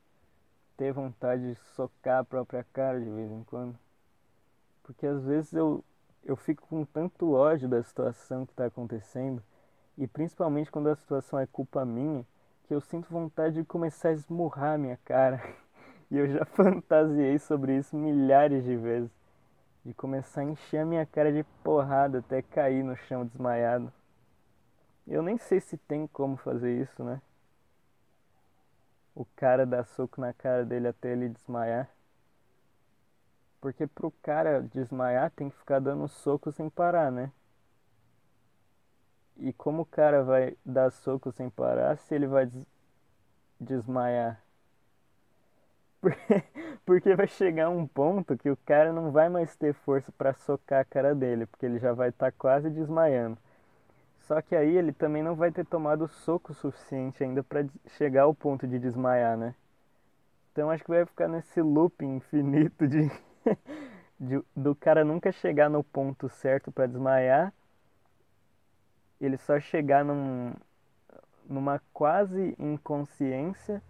ter 0.77 0.91
vontade 0.91 1.53
de 1.53 1.55
socar 1.75 2.19
a 2.19 2.23
própria 2.23 2.63
cara 2.73 2.99
de 2.99 3.09
vez 3.09 3.31
em 3.31 3.43
quando? 3.43 3.77
Porque 4.83 5.05
às 5.05 5.23
vezes 5.23 5.53
eu, 5.53 5.83
eu 6.23 6.35
fico 6.35 6.67
com 6.67 6.83
tanto 6.85 7.33
ódio 7.33 7.69
da 7.69 7.81
situação 7.83 8.45
que 8.45 8.53
está 8.53 8.65
acontecendo, 8.65 9.43
e 9.97 10.07
principalmente 10.07 10.71
quando 10.71 10.89
a 10.89 10.95
situação 10.95 11.39
é 11.39 11.45
culpa 11.45 11.85
minha, 11.85 12.25
que 12.67 12.73
eu 12.73 12.81
sinto 12.81 13.09
vontade 13.09 13.55
de 13.55 13.65
começar 13.65 14.09
a 14.09 14.13
esmurrar 14.13 14.75
a 14.75 14.77
minha 14.77 14.97
cara. 15.05 15.41
E 16.09 16.17
eu 16.17 16.27
já 16.27 16.43
fantasiei 16.43 17.39
sobre 17.39 17.77
isso 17.77 17.95
milhares 17.95 18.65
de 18.65 18.75
vezes. 18.75 19.09
De 19.85 19.93
começar 19.93 20.41
a 20.41 20.43
encher 20.43 20.79
a 20.79 20.85
minha 20.85 21.05
cara 21.05 21.31
de 21.31 21.41
porrada 21.63 22.19
até 22.19 22.41
cair 22.41 22.83
no 22.83 22.97
chão 22.97 23.25
desmaiado. 23.25 23.89
Eu 25.07 25.23
nem 25.23 25.37
sei 25.37 25.61
se 25.61 25.77
tem 25.77 26.05
como 26.07 26.35
fazer 26.35 26.81
isso, 26.81 27.01
né? 27.01 27.21
O 29.15 29.25
cara 29.35 29.65
dá 29.65 29.83
soco 29.83 30.21
na 30.21 30.33
cara 30.33 30.65
dele 30.65 30.87
até 30.87 31.11
ele 31.11 31.29
desmaiar. 31.29 31.89
Porque 33.59 33.85
pro 33.87 34.11
cara 34.23 34.61
desmaiar 34.61 35.31
tem 35.31 35.49
que 35.49 35.57
ficar 35.57 35.79
dando 35.79 36.07
soco 36.07 36.51
sem 36.51 36.69
parar, 36.69 37.11
né? 37.11 37.31
E 39.37 39.51
como 39.53 39.83
o 39.83 39.85
cara 39.85 40.23
vai 40.23 40.55
dar 40.65 40.91
soco 40.91 41.31
sem 41.31 41.49
parar 41.49 41.97
se 41.97 42.13
ele 42.15 42.27
vai 42.27 42.45
des 42.45 42.65
desmaiar? 43.59 44.41
Porque, 46.85 47.15
vai 47.15 47.27
chegar 47.27 47.69
um 47.69 47.87
ponto 47.87 48.37
que 48.37 48.49
o 48.49 48.57
cara 48.57 48.91
não 48.91 49.11
vai 49.11 49.29
mais 49.29 49.55
ter 49.55 49.73
força 49.73 50.11
para 50.11 50.33
socar 50.33 50.81
a 50.81 50.85
cara 50.85 51.13
dele, 51.13 51.45
porque 51.45 51.65
ele 51.65 51.79
já 51.79 51.93
vai 51.93 52.09
estar 52.09 52.31
tá 52.31 52.37
quase 52.37 52.69
desmaiando. 52.69 53.37
Só 54.31 54.41
que 54.41 54.55
aí 54.55 54.77
ele 54.77 54.93
também 54.93 55.21
não 55.21 55.35
vai 55.35 55.51
ter 55.51 55.65
tomado 55.65 56.07
soco 56.07 56.53
suficiente 56.53 57.21
ainda 57.21 57.43
para 57.43 57.65
chegar 57.97 58.21
ao 58.21 58.33
ponto 58.33 58.65
de 58.65 58.79
desmaiar, 58.79 59.35
né? 59.35 59.53
Então 60.49 60.71
acho 60.71 60.85
que 60.85 60.89
vai 60.89 61.05
ficar 61.05 61.27
nesse 61.27 61.61
loop 61.61 62.05
infinito 62.05 62.87
de, 62.87 63.11
de 64.17 64.41
do 64.55 64.73
cara 64.73 65.03
nunca 65.03 65.33
chegar 65.33 65.69
no 65.69 65.83
ponto 65.83 66.29
certo 66.29 66.71
para 66.71 66.87
desmaiar, 66.87 67.53
ele 69.19 69.35
só 69.35 69.59
chegar 69.59 70.05
num, 70.05 70.53
numa 71.45 71.81
quase 71.91 72.55
inconsciência 72.57 73.83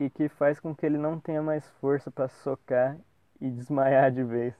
e 0.00 0.10
que 0.10 0.28
faz 0.28 0.58
com 0.58 0.74
que 0.74 0.84
ele 0.84 0.98
não 0.98 1.20
tenha 1.20 1.40
mais 1.40 1.64
força 1.80 2.10
para 2.10 2.26
socar 2.26 2.98
e 3.40 3.48
desmaiar 3.48 4.10
de 4.10 4.24
vez. 4.24 4.56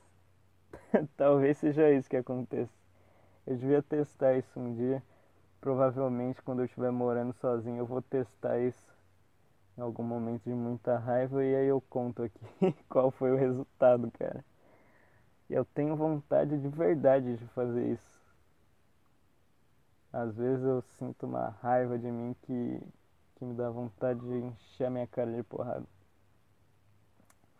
Talvez 1.16 1.58
seja 1.58 1.90
isso 1.90 2.08
que 2.08 2.16
aconteça. 2.16 2.81
Eu 3.46 3.56
devia 3.56 3.82
testar 3.82 4.36
isso 4.36 4.58
um 4.58 4.74
dia. 4.74 5.02
Provavelmente 5.60 6.42
quando 6.42 6.60
eu 6.60 6.64
estiver 6.66 6.90
morando 6.90 7.32
sozinho 7.34 7.78
eu 7.78 7.86
vou 7.86 8.02
testar 8.02 8.58
isso 8.58 8.92
em 9.76 9.80
algum 9.80 10.02
momento 10.02 10.44
de 10.44 10.54
muita 10.54 10.98
raiva 10.98 11.44
e 11.44 11.54
aí 11.54 11.66
eu 11.66 11.80
conto 11.80 12.22
aqui 12.22 12.40
qual 12.88 13.10
foi 13.10 13.32
o 13.32 13.36
resultado, 13.36 14.10
cara. 14.12 14.44
Eu 15.48 15.64
tenho 15.64 15.96
vontade 15.96 16.58
de 16.58 16.68
verdade 16.68 17.36
de 17.36 17.46
fazer 17.48 17.92
isso. 17.92 18.22
Às 20.12 20.34
vezes 20.36 20.64
eu 20.64 20.82
sinto 20.98 21.26
uma 21.26 21.48
raiva 21.62 21.98
de 21.98 22.10
mim 22.10 22.34
que, 22.42 22.80
que 23.36 23.44
me 23.44 23.54
dá 23.54 23.70
vontade 23.70 24.20
de 24.20 24.34
encher 24.34 24.86
a 24.86 24.90
minha 24.90 25.06
cara 25.06 25.32
de 25.32 25.42
porrada. 25.42 25.86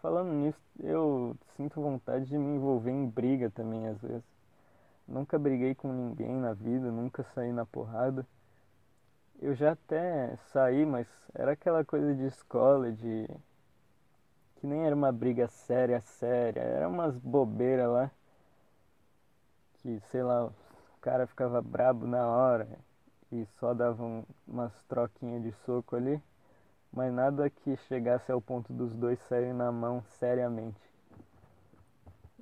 Falando 0.01 0.33
nisso, 0.33 0.61
eu 0.81 1.37
sinto 1.57 1.81
vontade 1.81 2.27
de 2.27 2.37
me 2.37 2.57
envolver 2.57 2.91
em 2.91 3.09
briga 3.09 3.51
também 3.51 3.87
às 3.87 4.01
vezes. 4.01 4.32
Nunca 5.13 5.39
briguei 5.39 5.75
com 5.75 5.93
ninguém 5.93 6.35
na 6.37 6.55
vida, 6.55 6.91
nunca 6.91 7.23
saí 7.23 7.53
na 7.53 7.67
porrada. 7.67 8.27
Eu 9.39 9.55
já 9.55 9.73
até 9.73 10.35
saí, 10.51 10.87
mas 10.87 11.07
era 11.35 11.53
aquela 11.53 11.85
coisa 11.85 12.15
de 12.15 12.25
escola, 12.25 12.91
de. 12.91 13.29
que 14.57 14.67
nem 14.67 14.87
era 14.87 14.97
uma 14.97 15.13
briga 15.13 15.47
séria, 15.49 16.01
séria. 16.01 16.61
Era 16.63 16.89
umas 16.89 17.15
bobeiras 17.19 17.91
lá. 17.91 18.11
Que, 19.75 20.01
sei 20.11 20.23
lá, 20.23 20.47
o 20.47 21.01
cara 21.03 21.27
ficava 21.27 21.61
brabo 21.61 22.07
na 22.07 22.27
hora 22.27 22.67
e 23.31 23.45
só 23.59 23.75
davam 23.75 24.25
umas 24.49 24.73
troquinhas 24.85 25.43
de 25.43 25.53
soco 25.67 25.95
ali. 25.95 26.23
Mas 26.91 27.13
nada 27.13 27.51
que 27.51 27.77
chegasse 27.77 28.33
ao 28.33 28.41
ponto 28.41 28.73
dos 28.73 28.95
dois 28.95 29.19
saírem 29.29 29.53
na 29.53 29.71
mão 29.71 30.03
seriamente. 30.19 30.92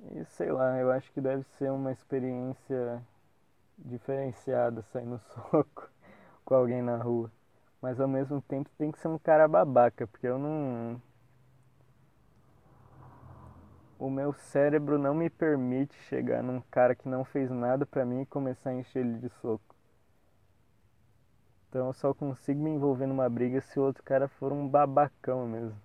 E 0.09 0.25
sei 0.25 0.51
lá, 0.51 0.77
eu 0.79 0.91
acho 0.91 1.11
que 1.11 1.21
deve 1.21 1.43
ser 1.57 1.71
uma 1.71 1.91
experiência 1.91 3.01
diferenciada 3.77 4.81
sair 4.91 5.05
no 5.05 5.19
soco 5.33 5.89
com 6.43 6.55
alguém 6.55 6.81
na 6.81 6.97
rua. 6.97 7.31
Mas 7.81 7.99
ao 7.99 8.07
mesmo 8.07 8.41
tempo 8.41 8.69
tem 8.77 8.91
que 8.91 8.99
ser 8.99 9.07
um 9.07 9.17
cara 9.17 9.47
babaca, 9.47 10.07
porque 10.07 10.27
eu 10.27 10.39
não. 10.39 11.01
O 13.99 14.09
meu 14.09 14.33
cérebro 14.33 14.97
não 14.97 15.13
me 15.13 15.29
permite 15.29 15.95
chegar 16.09 16.41
num 16.41 16.61
cara 16.71 16.95
que 16.95 17.07
não 17.07 17.23
fez 17.23 17.51
nada 17.51 17.85
pra 17.85 18.03
mim 18.03 18.21
e 18.21 18.25
começar 18.25 18.71
a 18.71 18.73
encher 18.73 19.05
ele 19.05 19.19
de 19.19 19.29
soco. 19.41 19.75
Então 21.69 21.87
eu 21.87 21.93
só 21.93 22.13
consigo 22.13 22.59
me 22.61 22.71
envolver 22.71 23.05
numa 23.05 23.29
briga 23.29 23.61
se 23.61 23.79
o 23.79 23.83
outro 23.83 24.03
cara 24.03 24.27
for 24.27 24.51
um 24.51 24.67
babacão 24.67 25.47
mesmo. 25.47 25.79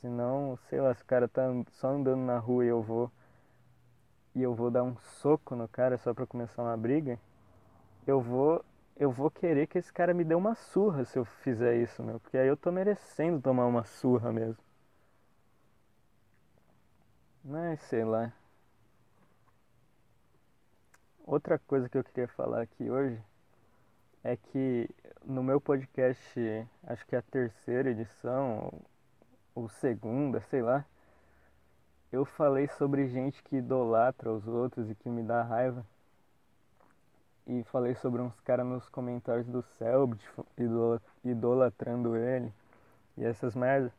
Senão, 0.00 0.58
sei 0.68 0.80
lá, 0.80 0.94
se 0.94 1.02
o 1.02 1.06
cara 1.06 1.26
tá 1.26 1.42
só 1.72 1.88
andando 1.88 2.20
na 2.20 2.38
rua 2.38 2.64
e 2.64 2.68
eu 2.68 2.82
vou 2.82 3.10
e 4.34 4.42
eu 4.42 4.54
vou 4.54 4.70
dar 4.70 4.82
um 4.82 4.96
soco 5.20 5.54
no 5.54 5.68
cara 5.68 5.98
só 5.98 6.14
pra 6.14 6.26
começar 6.26 6.62
uma 6.62 6.76
briga, 6.76 7.18
eu 8.06 8.20
vou 8.20 8.64
eu 8.96 9.10
vou 9.10 9.30
querer 9.30 9.66
que 9.66 9.78
esse 9.78 9.92
cara 9.92 10.14
me 10.14 10.24
dê 10.24 10.34
uma 10.34 10.54
surra 10.54 11.04
se 11.04 11.18
eu 11.18 11.24
fizer 11.24 11.76
isso, 11.76 12.02
meu, 12.02 12.20
porque 12.20 12.36
aí 12.38 12.46
eu 12.48 12.56
tô 12.56 12.70
merecendo 12.70 13.40
tomar 13.40 13.66
uma 13.66 13.84
surra 13.84 14.32
mesmo. 14.32 14.58
Mas 17.44 17.80
sei 17.82 18.04
lá. 18.04 18.32
Outra 21.26 21.58
coisa 21.58 21.88
que 21.88 21.96
eu 21.96 22.04
queria 22.04 22.28
falar 22.28 22.62
aqui 22.62 22.90
hoje 22.90 23.20
é 24.22 24.36
que 24.36 24.88
no 25.24 25.42
meu 25.42 25.60
podcast, 25.60 26.68
acho 26.84 27.06
que 27.06 27.16
é 27.16 27.18
a 27.18 27.22
terceira 27.22 27.90
edição 27.90 28.72
ou 29.54 29.68
segunda, 29.68 30.40
sei 30.42 30.62
lá, 30.62 30.84
eu 32.12 32.26
falei 32.26 32.68
sobre 32.68 33.08
gente 33.08 33.42
que 33.42 33.56
idolatra 33.56 34.30
os 34.30 34.46
outros 34.46 34.90
e 34.90 34.94
que 34.94 35.08
me 35.08 35.22
dá 35.22 35.42
raiva. 35.42 35.84
E 37.46 37.64
falei 37.64 37.94
sobre 37.94 38.20
uns 38.20 38.38
caras 38.40 38.66
nos 38.66 38.88
comentários 38.90 39.46
do 39.46 39.62
Selbit 39.62 40.22
idolatrando 41.24 42.14
ele 42.14 42.52
e 43.16 43.24
essas 43.24 43.54
merdas. 43.54 43.90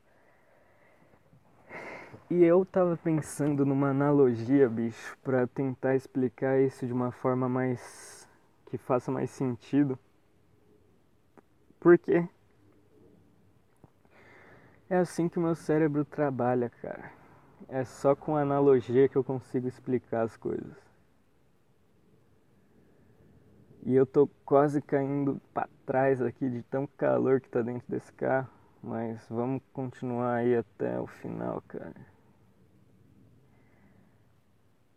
E 2.29 2.43
eu 2.43 2.63
tava 2.63 2.95
pensando 2.95 3.65
numa 3.65 3.89
analogia, 3.89 4.69
bicho, 4.69 5.17
para 5.23 5.45
tentar 5.47 5.95
explicar 5.95 6.59
isso 6.59 6.85
de 6.85 6.93
uma 6.93 7.11
forma 7.11 7.49
mais. 7.49 8.29
que 8.67 8.77
faça 8.77 9.11
mais 9.11 9.29
sentido. 9.31 9.97
Por 11.79 11.97
quê? 11.97 12.27
É 14.89 14.97
assim 14.97 15.27
que 15.27 15.37
o 15.37 15.41
meu 15.41 15.55
cérebro 15.55 16.05
trabalha, 16.05 16.69
cara. 16.81 17.22
É 17.67 17.83
só 17.83 18.15
com 18.15 18.35
analogia 18.35 19.07
que 19.07 19.15
eu 19.15 19.23
consigo 19.23 19.67
explicar 19.67 20.23
as 20.23 20.37
coisas. 20.37 20.75
E 23.85 23.93
eu 23.93 24.05
tô 24.05 24.27
quase 24.45 24.81
caindo 24.81 25.41
pra 25.53 25.67
trás 25.85 26.21
aqui 26.21 26.49
de 26.49 26.63
tão 26.63 26.87
calor 26.87 27.41
que 27.41 27.49
tá 27.49 27.61
dentro 27.61 27.85
desse 27.89 28.11
carro. 28.13 28.49
Mas 28.81 29.25
vamos 29.29 29.61
continuar 29.71 30.35
aí 30.35 30.55
até 30.55 30.99
o 30.99 31.07
final, 31.07 31.61
cara. 31.67 31.95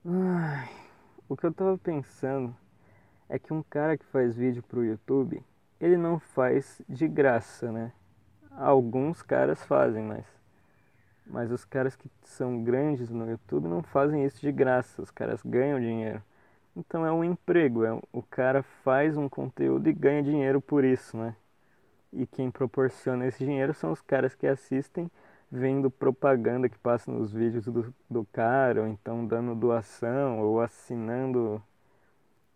Ai, 0.05 0.69
o 1.29 1.37
que 1.37 1.47
eu 1.47 1.53
tava 1.53 1.79
pensando 1.79 2.55
é 3.29 3.39
que 3.39 3.53
um 3.53 3.63
cara 3.63 3.97
que 3.97 4.05
faz 4.07 4.37
vídeo 4.37 4.63
pro 4.63 4.85
YouTube, 4.85 5.43
ele 5.81 5.97
não 5.97 6.19
faz 6.19 6.81
de 6.89 7.09
graça, 7.09 7.71
né? 7.73 7.93
Alguns 8.53 9.23
caras 9.23 9.65
fazem, 9.65 10.03
mas 10.03 10.25
mas 11.27 11.51
os 11.51 11.65
caras 11.65 11.97
que 11.97 12.11
são 12.25 12.63
grandes 12.63 13.11
no 13.11 13.29
YouTube 13.29 13.69
não 13.69 13.83
fazem 13.83 14.25
isso 14.25 14.41
de 14.41 14.53
graça, 14.53 15.03
os 15.03 15.11
caras 15.11 15.43
ganham 15.43 15.81
dinheiro. 15.81 16.23
Então 16.77 17.07
é 17.07 17.13
um 17.13 17.25
emprego, 17.25 17.85
é, 17.85 17.99
o 18.13 18.23
cara 18.23 18.63
faz 18.63 19.17
um 19.17 19.29
conteúdo 19.29 19.89
e 19.89 19.93
ganha 19.93 20.23
dinheiro 20.23 20.61
por 20.61 20.85
isso, 20.85 21.17
né? 21.17 21.35
E 22.13 22.27
quem 22.27 22.51
proporciona 22.51 23.27
esse 23.27 23.45
dinheiro 23.45 23.75
são 23.75 23.93
os 23.93 24.01
caras 24.03 24.35
que 24.35 24.47
assistem 24.47 25.11
vendo 25.51 25.91
propaganda 25.91 26.69
que 26.69 26.79
passa 26.79 27.11
nos 27.11 27.33
vídeos 27.33 27.67
do, 27.67 27.95
do 28.11 28.25
cara, 28.27 28.83
ou 28.83 28.89
então 28.89 29.27
dando 29.27 29.55
doação, 29.55 30.41
ou 30.41 30.61
assinando 30.61 31.63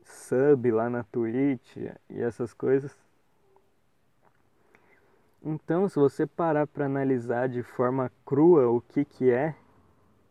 sub 0.04 0.70
lá 0.70 0.90
na 0.90 1.04
Twitch 1.04 1.76
e 2.08 2.20
essas 2.20 2.52
coisas. 2.52 2.96
Então, 5.42 5.88
se 5.88 5.96
você 5.96 6.26
parar 6.26 6.66
para 6.66 6.84
analisar 6.84 7.48
de 7.48 7.62
forma 7.62 8.12
crua 8.26 8.68
o 8.68 8.80
que, 8.80 9.04
que 9.04 9.30
é 9.30 9.54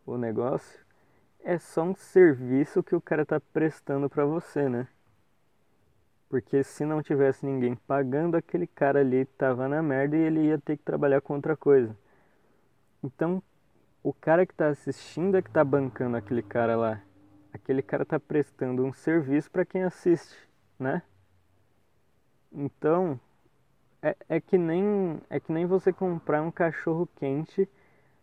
o 0.06 0.18
negócio, 0.18 0.80
é 1.40 1.58
só 1.58 1.84
um 1.84 1.96
serviço 1.96 2.84
que 2.84 2.96
o 2.96 3.02
cara 3.02 3.24
está 3.24 3.40
prestando 3.40 4.08
para 4.08 4.24
você, 4.26 4.70
né? 4.70 4.88
Porque 6.30 6.64
se 6.64 6.86
não 6.86 7.02
tivesse 7.02 7.44
ninguém 7.44 7.76
pagando, 7.76 8.38
aquele 8.38 8.68
cara 8.68 9.00
ali 9.00 9.26
tava 9.26 9.68
na 9.68 9.82
merda 9.82 10.16
e 10.16 10.20
ele 10.20 10.42
ia 10.42 10.60
ter 10.60 10.78
que 10.78 10.84
trabalhar 10.84 11.22
com 11.22 11.34
outra 11.34 11.58
coisa. 11.58 11.98
Então, 13.04 13.42
o 14.04 14.14
cara 14.14 14.46
que 14.46 14.54
está 14.54 14.68
assistindo 14.68 15.36
é 15.36 15.42
que 15.42 15.50
está 15.50 15.64
bancando 15.64 16.18
aquele 16.18 16.44
cara 16.44 16.76
lá. 16.76 17.02
Aquele 17.52 17.82
cara 17.82 18.04
está 18.04 18.20
prestando 18.20 18.86
um 18.86 18.94
serviço 18.94 19.50
para 19.50 19.66
quem 19.66 19.82
assiste, 19.82 20.38
né? 20.78 21.02
Então, 22.52 23.20
é, 24.02 24.16
é, 24.28 24.40
que 24.40 24.58
nem, 24.58 25.20
é 25.30 25.40
que 25.40 25.52
nem 25.52 25.66
você 25.66 25.92
comprar 25.92 26.42
um 26.42 26.52
cachorro 26.52 27.08
quente 27.18 27.68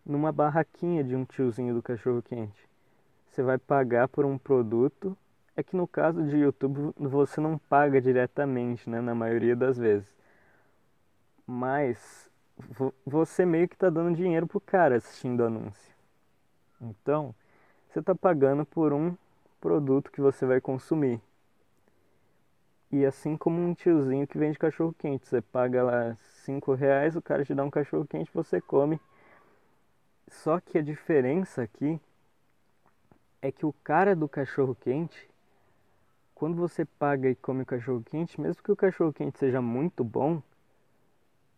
numa 0.04 0.32
barraquinha 0.32 1.04
de 1.04 1.14
um 1.14 1.24
tiozinho 1.24 1.74
do 1.74 1.82
cachorro 1.82 2.22
quente. 2.22 2.68
Você 3.30 3.42
vai 3.42 3.58
pagar 3.58 4.08
por 4.08 4.24
um 4.24 4.38
produto. 4.38 5.16
É 5.56 5.62
que 5.62 5.74
no 5.74 5.86
caso 5.86 6.22
de 6.22 6.36
YouTube 6.36 6.92
você 6.96 7.40
não 7.40 7.58
paga 7.58 8.00
diretamente, 8.00 8.88
né, 8.90 9.00
na 9.00 9.14
maioria 9.14 9.56
das 9.56 9.78
vezes. 9.78 10.14
Mas 11.46 12.30
você 13.04 13.44
meio 13.44 13.68
que 13.68 13.74
está 13.74 13.88
dando 13.90 14.14
dinheiro 14.14 14.46
pro 14.46 14.60
cara 14.60 14.96
assistindo 14.96 15.40
o 15.40 15.46
anúncio. 15.46 15.94
Então, 16.80 17.34
você 17.88 18.00
está 18.00 18.14
pagando 18.14 18.64
por 18.66 18.92
um 18.92 19.16
produto 19.60 20.10
que 20.10 20.20
você 20.20 20.44
vai 20.46 20.60
consumir. 20.60 21.20
E 22.90 23.04
assim 23.04 23.36
como 23.36 23.60
um 23.60 23.74
tiozinho 23.74 24.26
que 24.26 24.38
vende 24.38 24.58
cachorro 24.58 24.94
quente, 24.96 25.26
você 25.26 25.40
paga 25.40 25.82
lá 25.82 26.16
5 26.44 26.74
reais, 26.74 27.16
o 27.16 27.22
cara 27.22 27.44
te 27.44 27.54
dá 27.54 27.64
um 27.64 27.70
cachorro 27.70 28.06
quente, 28.06 28.30
você 28.32 28.60
come. 28.60 29.00
Só 30.28 30.60
que 30.60 30.78
a 30.78 30.82
diferença 30.82 31.62
aqui 31.62 32.00
é 33.42 33.50
que 33.50 33.66
o 33.66 33.72
cara 33.72 34.14
do 34.14 34.28
cachorro 34.28 34.74
quente, 34.74 35.28
quando 36.34 36.56
você 36.56 36.84
paga 36.84 37.28
e 37.28 37.34
come 37.34 37.62
o 37.62 37.66
cachorro 37.66 38.02
quente, 38.04 38.40
mesmo 38.40 38.62
que 38.62 38.72
o 38.72 38.76
cachorro 38.76 39.12
quente 39.12 39.38
seja 39.38 39.60
muito 39.60 40.04
bom, 40.04 40.42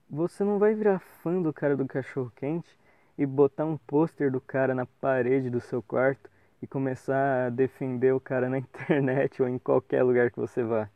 você 0.08 0.42
não 0.42 0.58
vai 0.58 0.74
virar 0.74 0.98
fã 0.98 1.40
do 1.40 1.52
cara 1.52 1.76
do 1.76 1.86
cachorro 1.86 2.32
quente 2.34 2.78
e 3.16 3.26
botar 3.26 3.66
um 3.66 3.76
pôster 3.76 4.30
do 4.30 4.40
cara 4.40 4.74
na 4.74 4.86
parede 4.86 5.50
do 5.50 5.60
seu 5.60 5.82
quarto 5.82 6.30
e 6.62 6.66
começar 6.66 7.46
a 7.46 7.50
defender 7.50 8.14
o 8.14 8.20
cara 8.20 8.48
na 8.48 8.56
internet 8.58 9.42
ou 9.42 9.48
em 9.48 9.58
qualquer 9.58 10.02
lugar 10.02 10.30
que 10.30 10.40
você 10.40 10.62
vá. 10.62 10.88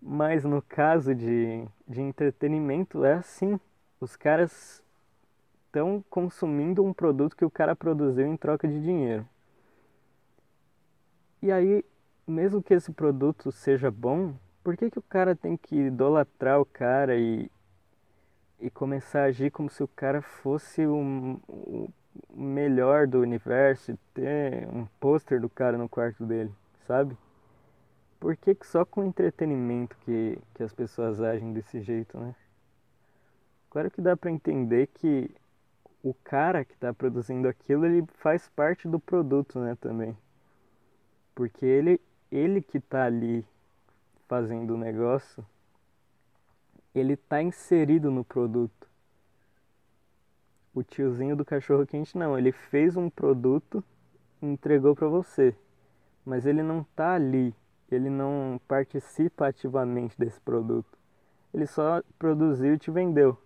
Mas 0.00 0.44
no 0.44 0.62
caso 0.62 1.14
de, 1.14 1.66
de 1.86 2.00
entretenimento 2.00 3.04
é 3.04 3.14
assim. 3.14 3.60
Os 4.00 4.16
caras 4.16 4.82
estão 5.66 6.02
consumindo 6.08 6.84
um 6.84 6.92
produto 6.92 7.36
que 7.36 7.44
o 7.44 7.50
cara 7.50 7.76
produziu 7.76 8.26
em 8.26 8.36
troca 8.36 8.66
de 8.66 8.80
dinheiro. 8.80 9.26
E 11.42 11.52
aí, 11.52 11.84
mesmo 12.26 12.62
que 12.62 12.74
esse 12.74 12.92
produto 12.92 13.52
seja 13.52 13.90
bom, 13.90 14.34
por 14.62 14.76
que, 14.76 14.90
que 14.90 14.98
o 14.98 15.02
cara 15.02 15.34
tem 15.34 15.56
que 15.56 15.76
idolatrar 15.76 16.60
o 16.60 16.64
cara 16.64 17.16
e, 17.16 17.50
e 18.58 18.68
começar 18.70 19.22
a 19.22 19.24
agir 19.24 19.50
como 19.50 19.70
se 19.70 19.82
o 19.82 19.88
cara 19.88 20.20
fosse 20.20 20.86
o, 20.86 21.40
o 21.48 21.88
melhor 22.30 23.06
do 23.06 23.20
universo 23.20 23.98
ter 24.12 24.68
um 24.68 24.86
pôster 24.98 25.40
do 25.40 25.48
cara 25.48 25.78
no 25.78 25.88
quarto 25.88 26.26
dele, 26.26 26.52
sabe? 26.86 27.16
Por 28.20 28.36
que, 28.36 28.54
que 28.54 28.66
só 28.66 28.84
com 28.84 29.02
entretenimento 29.02 29.96
que, 30.04 30.38
que 30.54 30.62
as 30.62 30.74
pessoas 30.74 31.22
agem 31.22 31.54
desse 31.54 31.80
jeito, 31.80 32.18
né? 32.18 32.34
Claro 33.70 33.90
que 33.90 34.02
dá 34.02 34.14
para 34.14 34.30
entender 34.30 34.88
que 34.88 35.34
o 36.02 36.12
cara 36.12 36.64
que 36.64 36.74
está 36.74 36.92
produzindo 36.92 37.48
aquilo, 37.48 37.86
ele 37.86 38.04
faz 38.18 38.46
parte 38.50 38.86
do 38.86 39.00
produto, 39.00 39.58
né, 39.58 39.74
também. 39.80 40.16
Porque 41.34 41.64
ele, 41.64 41.98
ele 42.30 42.60
que 42.60 42.78
está 42.78 43.04
ali 43.04 43.44
fazendo 44.28 44.74
o 44.74 44.78
negócio, 44.78 45.44
ele 46.94 47.14
está 47.14 47.42
inserido 47.42 48.10
no 48.10 48.24
produto. 48.24 48.88
O 50.74 50.82
tiozinho 50.82 51.36
do 51.36 51.44
cachorro 51.44 51.86
quente 51.86 52.18
não, 52.18 52.38
ele 52.38 52.52
fez 52.52 52.96
um 52.96 53.08
produto 53.08 53.82
e 54.42 54.46
entregou 54.46 54.94
para 54.94 55.08
você, 55.08 55.54
mas 56.24 56.44
ele 56.44 56.62
não 56.62 56.82
está 56.82 57.14
ali 57.14 57.54
ele 57.94 58.10
não 58.10 58.60
participa 58.68 59.48
ativamente 59.48 60.18
desse 60.18 60.40
produto. 60.40 60.98
Ele 61.52 61.66
só 61.66 62.02
produziu 62.18 62.74
e 62.74 62.78
te 62.78 62.90
vendeu. 62.90 63.36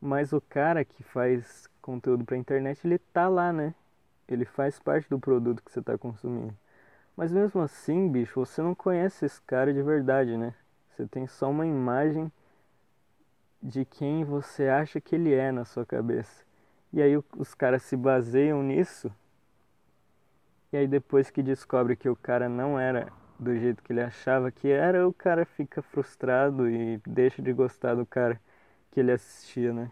Mas 0.00 0.32
o 0.32 0.40
cara 0.40 0.84
que 0.84 1.02
faz 1.02 1.68
conteúdo 1.80 2.24
para 2.24 2.36
internet, 2.36 2.86
ele 2.86 2.98
tá 2.98 3.28
lá, 3.28 3.52
né? 3.52 3.74
Ele 4.28 4.44
faz 4.44 4.78
parte 4.78 5.08
do 5.08 5.18
produto 5.18 5.62
que 5.62 5.72
você 5.72 5.80
está 5.80 5.96
consumindo. 5.98 6.56
Mas 7.16 7.32
mesmo 7.32 7.60
assim, 7.60 8.08
bicho, 8.08 8.40
você 8.44 8.62
não 8.62 8.74
conhece 8.74 9.24
esse 9.24 9.40
cara 9.42 9.72
de 9.72 9.82
verdade, 9.82 10.36
né? 10.36 10.54
Você 10.90 11.06
tem 11.06 11.26
só 11.26 11.50
uma 11.50 11.66
imagem 11.66 12.30
de 13.62 13.84
quem 13.84 14.24
você 14.24 14.68
acha 14.68 15.00
que 15.00 15.14
ele 15.14 15.32
é 15.34 15.52
na 15.52 15.64
sua 15.64 15.84
cabeça. 15.84 16.44
E 16.92 17.00
aí 17.00 17.16
os 17.36 17.54
caras 17.54 17.82
se 17.82 17.96
baseiam 17.96 18.62
nisso. 18.62 19.12
E 20.72 20.76
aí 20.76 20.86
depois 20.86 21.30
que 21.30 21.42
descobre 21.42 21.96
que 21.96 22.08
o 22.08 22.16
cara 22.16 22.48
não 22.48 22.78
era 22.78 23.12
do 23.40 23.56
jeito 23.56 23.82
que 23.82 23.92
ele 23.92 24.02
achava 24.02 24.50
que 24.52 24.68
era, 24.68 25.08
o 25.08 25.12
cara 25.12 25.44
fica 25.46 25.82
frustrado 25.82 26.68
e 26.68 26.98
deixa 27.06 27.42
de 27.42 27.52
gostar 27.52 27.94
do 27.94 28.06
cara 28.06 28.40
que 28.92 29.00
ele 29.00 29.12
assistia, 29.12 29.72
né? 29.72 29.90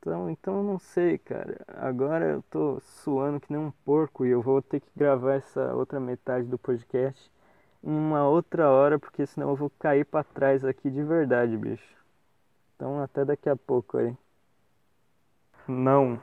Então, 0.00 0.30
então 0.30 0.56
eu 0.58 0.62
não 0.64 0.78
sei, 0.78 1.18
cara. 1.18 1.60
Agora 1.68 2.24
eu 2.24 2.42
tô 2.50 2.80
suando 2.80 3.40
que 3.40 3.52
nem 3.52 3.60
um 3.60 3.70
porco 3.84 4.24
e 4.24 4.30
eu 4.30 4.40
vou 4.42 4.62
ter 4.62 4.80
que 4.80 4.88
gravar 4.96 5.34
essa 5.34 5.74
outra 5.74 6.00
metade 6.00 6.46
do 6.46 6.58
podcast 6.58 7.30
em 7.82 7.90
uma 7.90 8.26
outra 8.28 8.70
hora, 8.70 8.98
porque 8.98 9.26
senão 9.26 9.50
eu 9.50 9.56
vou 9.56 9.70
cair 9.78 10.04
para 10.04 10.24
trás 10.24 10.64
aqui 10.64 10.90
de 10.90 11.02
verdade, 11.02 11.56
bicho. 11.56 11.96
Então 12.76 13.02
até 13.02 13.24
daqui 13.24 13.48
a 13.48 13.56
pouco 13.56 13.98
aí. 13.98 14.16
Não. 15.68 16.20